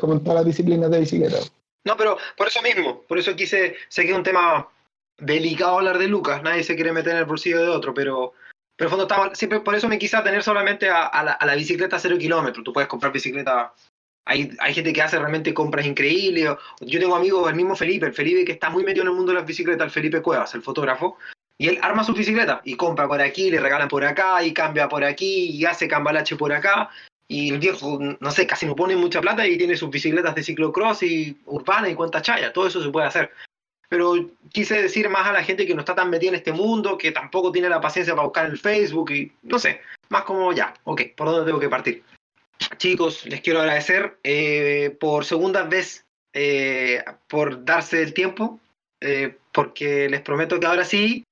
[0.00, 1.36] como en todas las disciplinas de bicicleta.
[1.88, 4.68] No, pero por eso mismo, por eso quise, sé que es un tema
[5.16, 8.34] delicado hablar de Lucas, nadie se quiere meter en el bolsillo de otro, pero,
[8.76, 11.54] pero en fondo estaba, siempre por eso me quise atener solamente a, la, a la
[11.54, 13.72] bicicleta cero kilómetros, tú puedes comprar bicicleta,
[14.26, 18.12] hay, hay gente que hace realmente compras increíbles, yo tengo amigos, el mismo Felipe, el
[18.12, 20.62] Felipe que está muy metido en el mundo de las bicicletas, el Felipe Cuevas, el
[20.62, 21.16] fotógrafo,
[21.56, 24.90] y él arma su bicicleta y compra por aquí, le regalan por acá y cambia
[24.90, 26.90] por aquí y hace cambalache por acá.
[27.30, 30.42] Y el viejo, no sé, casi no pone mucha plata y tiene sus bicicletas de
[30.42, 33.30] ciclocross y urbana y cuenta chaya, todo eso se puede hacer.
[33.90, 34.14] Pero
[34.50, 37.12] quise decir más a la gente que no está tan metida en este mundo, que
[37.12, 41.02] tampoco tiene la paciencia para buscar el Facebook y no sé, más como ya, ok,
[41.16, 42.02] ¿por dónde tengo que partir?
[42.78, 48.58] Chicos, les quiero agradecer eh, por segunda vez eh, por darse el tiempo,
[49.00, 51.24] eh, porque les prometo que ahora sí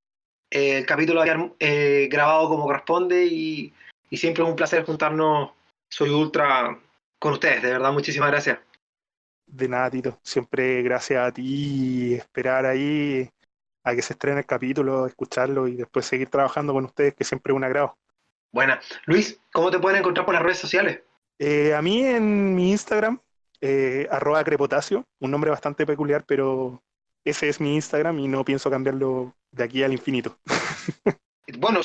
[0.51, 3.73] eh, el capítulo va a quedar eh, grabado como corresponde y,
[4.11, 5.51] y siempre es un placer juntarnos.
[5.97, 6.79] Soy Ultra
[7.19, 8.59] con ustedes, de verdad, muchísimas gracias.
[9.47, 10.21] De nada, Tito.
[10.23, 13.27] Siempre gracias a ti esperar ahí
[13.83, 17.51] a que se estrene el capítulo, escucharlo y después seguir trabajando con ustedes, que siempre
[17.51, 17.97] es un agrado.
[18.53, 18.79] Buena.
[19.07, 21.01] Luis, ¿cómo te pueden encontrar por las redes sociales?
[21.39, 23.19] Eh, a mí en mi Instagram,
[23.63, 26.83] eh, arroba crepotasio, un nombre bastante peculiar, pero
[27.25, 30.37] ese es mi Instagram y no pienso cambiarlo de aquí al infinito.
[31.59, 31.81] bueno,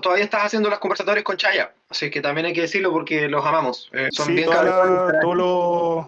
[0.00, 3.44] todavía estás haciendo los conversatorios con Chaya, así que también hay que decirlo porque los
[3.44, 3.90] amamos.
[3.92, 6.06] Eh, son bien todos, los,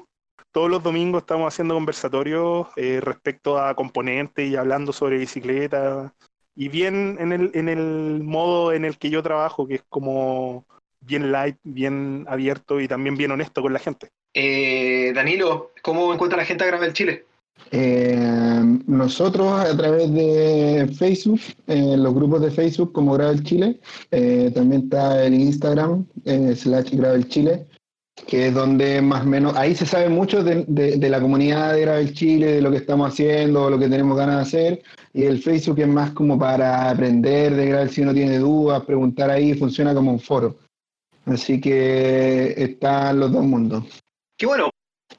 [0.51, 6.13] todos los domingos estamos haciendo conversatorios eh, respecto a componentes y hablando sobre bicicleta.
[6.57, 10.65] Y bien en el, en el modo en el que yo trabajo, que es como
[11.01, 14.09] bien light, bien abierto y también bien honesto con la gente.
[14.35, 17.25] Eh, Danilo, ¿cómo encuentra la gente a Gravel Chile?
[17.71, 23.81] Eh, nosotros a través de Facebook, en los grupos de Facebook como Gravel Chile,
[24.11, 27.67] eh, también está el Instagram, slash Gravel Chile,
[28.27, 31.81] que es donde más o menos, ahí se sabe mucho de, de, la comunidad de
[31.83, 34.83] Gravel Chile, de lo que estamos haciendo, lo que tenemos ganas de hacer,
[35.13, 39.31] y el Facebook es más como para aprender de Gravel si uno tiene dudas, preguntar
[39.31, 40.57] ahí, funciona como un foro.
[41.27, 43.85] Así que están los dos mundos.
[44.39, 44.71] Qué bueno.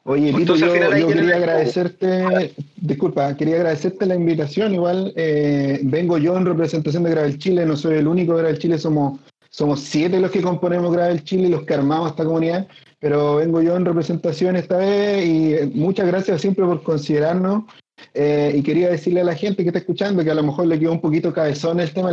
[0.10, 4.74] Oye, Tito, yo, quería agradecerte, disculpa, quería agradecerte la invitación.
[4.74, 8.58] Igual eh, vengo yo en representación de Gravel Chile, no soy el único de Gravel
[8.58, 12.68] Chile, somos, somos siete los que componemos Gravel Chile y los que armamos esta comunidad,
[13.02, 17.66] pero vengo yo en representación esta vez y eh, muchas gracias siempre por considerarnos.
[18.14, 20.80] Eh, y quería decirle a la gente que está escuchando que a lo mejor le
[20.80, 22.12] quedó un poquito cabezón el tema,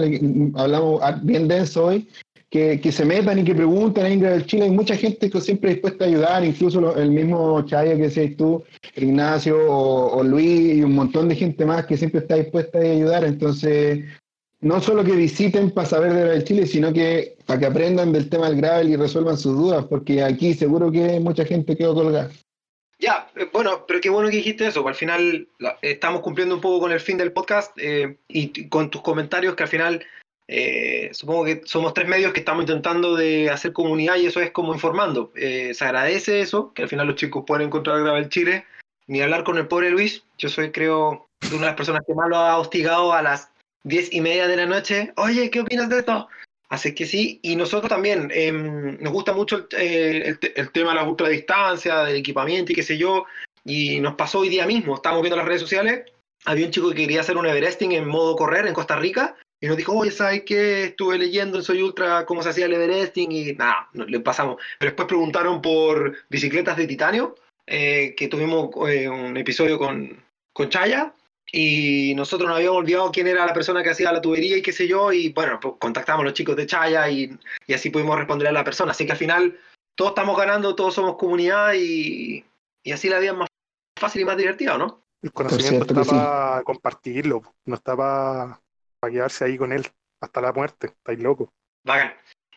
[0.56, 2.08] hablamos bien denso hoy,
[2.54, 4.66] que, se metan y que pregunten en del Chile.
[4.66, 8.62] Hay mucha gente que siempre dispuesta a ayudar, incluso el mismo Chaya que decías tú,
[8.94, 13.24] Ignacio o, Luis y un montón de gente más que siempre está dispuesta a ayudar.
[13.24, 14.04] Entonces,
[14.60, 18.30] no solo que visiten para saber de del Chile, sino que para que aprendan del
[18.30, 22.30] tema del gravel y resuelvan sus dudas, porque aquí seguro que mucha gente quedó colgada.
[23.00, 25.48] Ya, eh, bueno, pero qué bueno que dijiste eso, al final
[25.82, 29.64] estamos cumpliendo un poco con el fin del podcast eh, y con tus comentarios que
[29.64, 30.04] al final
[30.46, 34.50] eh, supongo que somos tres medios que estamos intentando de hacer comunidad y eso es
[34.50, 35.32] como informando.
[35.34, 38.66] Eh, se agradece eso, que al final los chicos pueden encontrar Gravel Chile,
[39.06, 40.24] ni hablar con el pobre Luis.
[40.38, 43.50] Yo soy, creo, una de las personas que más lo ha hostigado a las
[43.84, 45.12] diez y media de la noche.
[45.16, 46.28] Oye, ¿qué opinas de esto?
[46.68, 51.04] Así que sí, y nosotros también, em, nos gusta mucho el, el, tema de la
[51.04, 53.26] ultradistancia, del equipamiento y qué sé yo,
[53.64, 56.10] y nos pasó hoy día mismo, estábamos viendo las redes sociales,
[56.46, 59.66] había un chico que quería hacer un Everesting en modo correr en Costa Rica, y
[59.66, 60.84] nos dijo, oye, ¿sabes qué?
[60.84, 64.56] Estuve leyendo en Soy Ultra cómo se hacía el Everesting y nada, le pasamos.
[64.78, 67.34] Pero después preguntaron por bicicletas de titanio,
[67.66, 71.14] eh, que tuvimos eh, un episodio con, con Chaya,
[71.50, 74.72] y nosotros nos habíamos olvidado quién era la persona que hacía la tubería y qué
[74.72, 78.18] sé yo, y bueno, pues, contactamos a los chicos de Chaya y, y, así pudimos
[78.18, 78.90] responder a la persona.
[78.90, 79.58] Así que al final
[79.94, 82.44] todos estamos ganando, todos somos comunidad y,
[82.82, 83.48] y así la vida es más
[83.98, 85.04] fácil y más divertida, ¿no?
[85.22, 88.60] El conocimiento está para compartirlo, no está para
[89.04, 89.86] para quedarse ahí con él
[90.20, 90.86] hasta la muerte.
[90.86, 91.50] Estáis locos.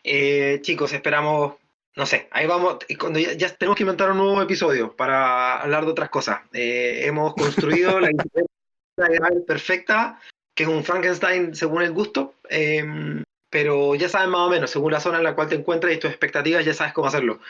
[0.02, 1.56] Eh, chicos, esperamos,
[1.94, 5.90] no sé, ahí vamos, cuando ya, tenemos que inventar un nuevo episodio para hablar de
[5.90, 6.40] otras cosas.
[6.54, 8.48] Eh, hemos construido la bicicleta
[9.46, 10.20] perfecta,
[10.54, 14.92] que es un Frankenstein según el gusto, em, pero ya saben más o menos, según
[14.92, 17.40] la zona en la cual te encuentras y tus expectativas, ya sabes cómo hacerlo.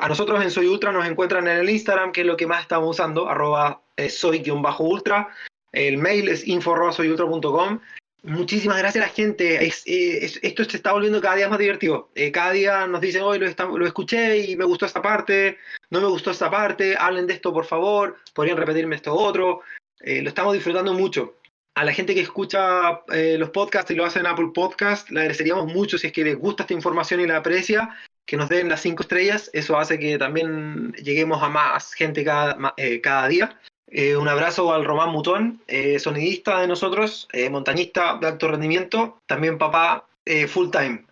[0.00, 2.60] a nosotros en Soy Ultra nos encuentran en el Instagram, que es lo que más
[2.60, 5.28] estamos usando, arroba eh, soy-ultra.
[5.72, 7.80] El mail es info.soyultra.com
[8.22, 9.64] Muchísimas gracias a la gente.
[9.64, 12.10] Eh, esto se está volviendo cada día más divertido.
[12.14, 13.46] Eh, cada día nos dicen, hoy lo,
[13.78, 15.58] lo, escuché y me gustó esta parte,
[15.90, 19.60] no me gustó esta parte, hablen de esto por favor, podrían repetirme esto otro.
[20.00, 21.36] Eh, lo estamos disfrutando mucho.
[21.76, 25.66] A la gente que escucha los podcasts y lo hace en Apple Podcast, le agradeceríamos
[25.66, 27.90] mucho si es que les gusta esta información y la aprecia,
[28.24, 29.50] que nos den las cinco estrellas.
[29.52, 33.60] Eso hace que también lleguemos a más gente cada, cada día.
[33.88, 39.18] Eh, un abrazo al Román Mutón, eh, sonidista de nosotros, eh, montañista de alto rendimiento,
[39.26, 40.06] también papá
[40.48, 41.04] full time.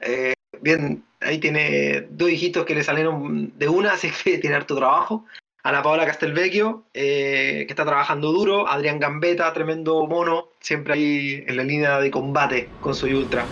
[0.61, 5.25] bien, ahí tiene dos hijitos que le salieron de una, así que tiene harto trabajo.
[5.63, 8.69] A la Paola Castelvecchio, que está trabajando duro.
[8.69, 13.47] Adrián Gambetta, tremendo mono, siempre ahí en la línea de combate con Soy Ultra.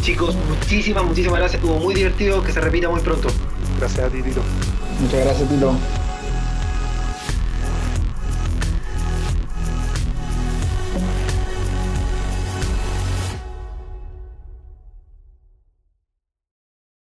[0.00, 1.60] Chicos, muchísimas, muchísimas gracias.
[1.60, 2.40] Estuvo muy divertido.
[2.44, 3.30] Que se repita muy pronto.
[3.78, 4.42] Gracias a ti, Tito.
[5.00, 6.05] Muchas gracias, Tito.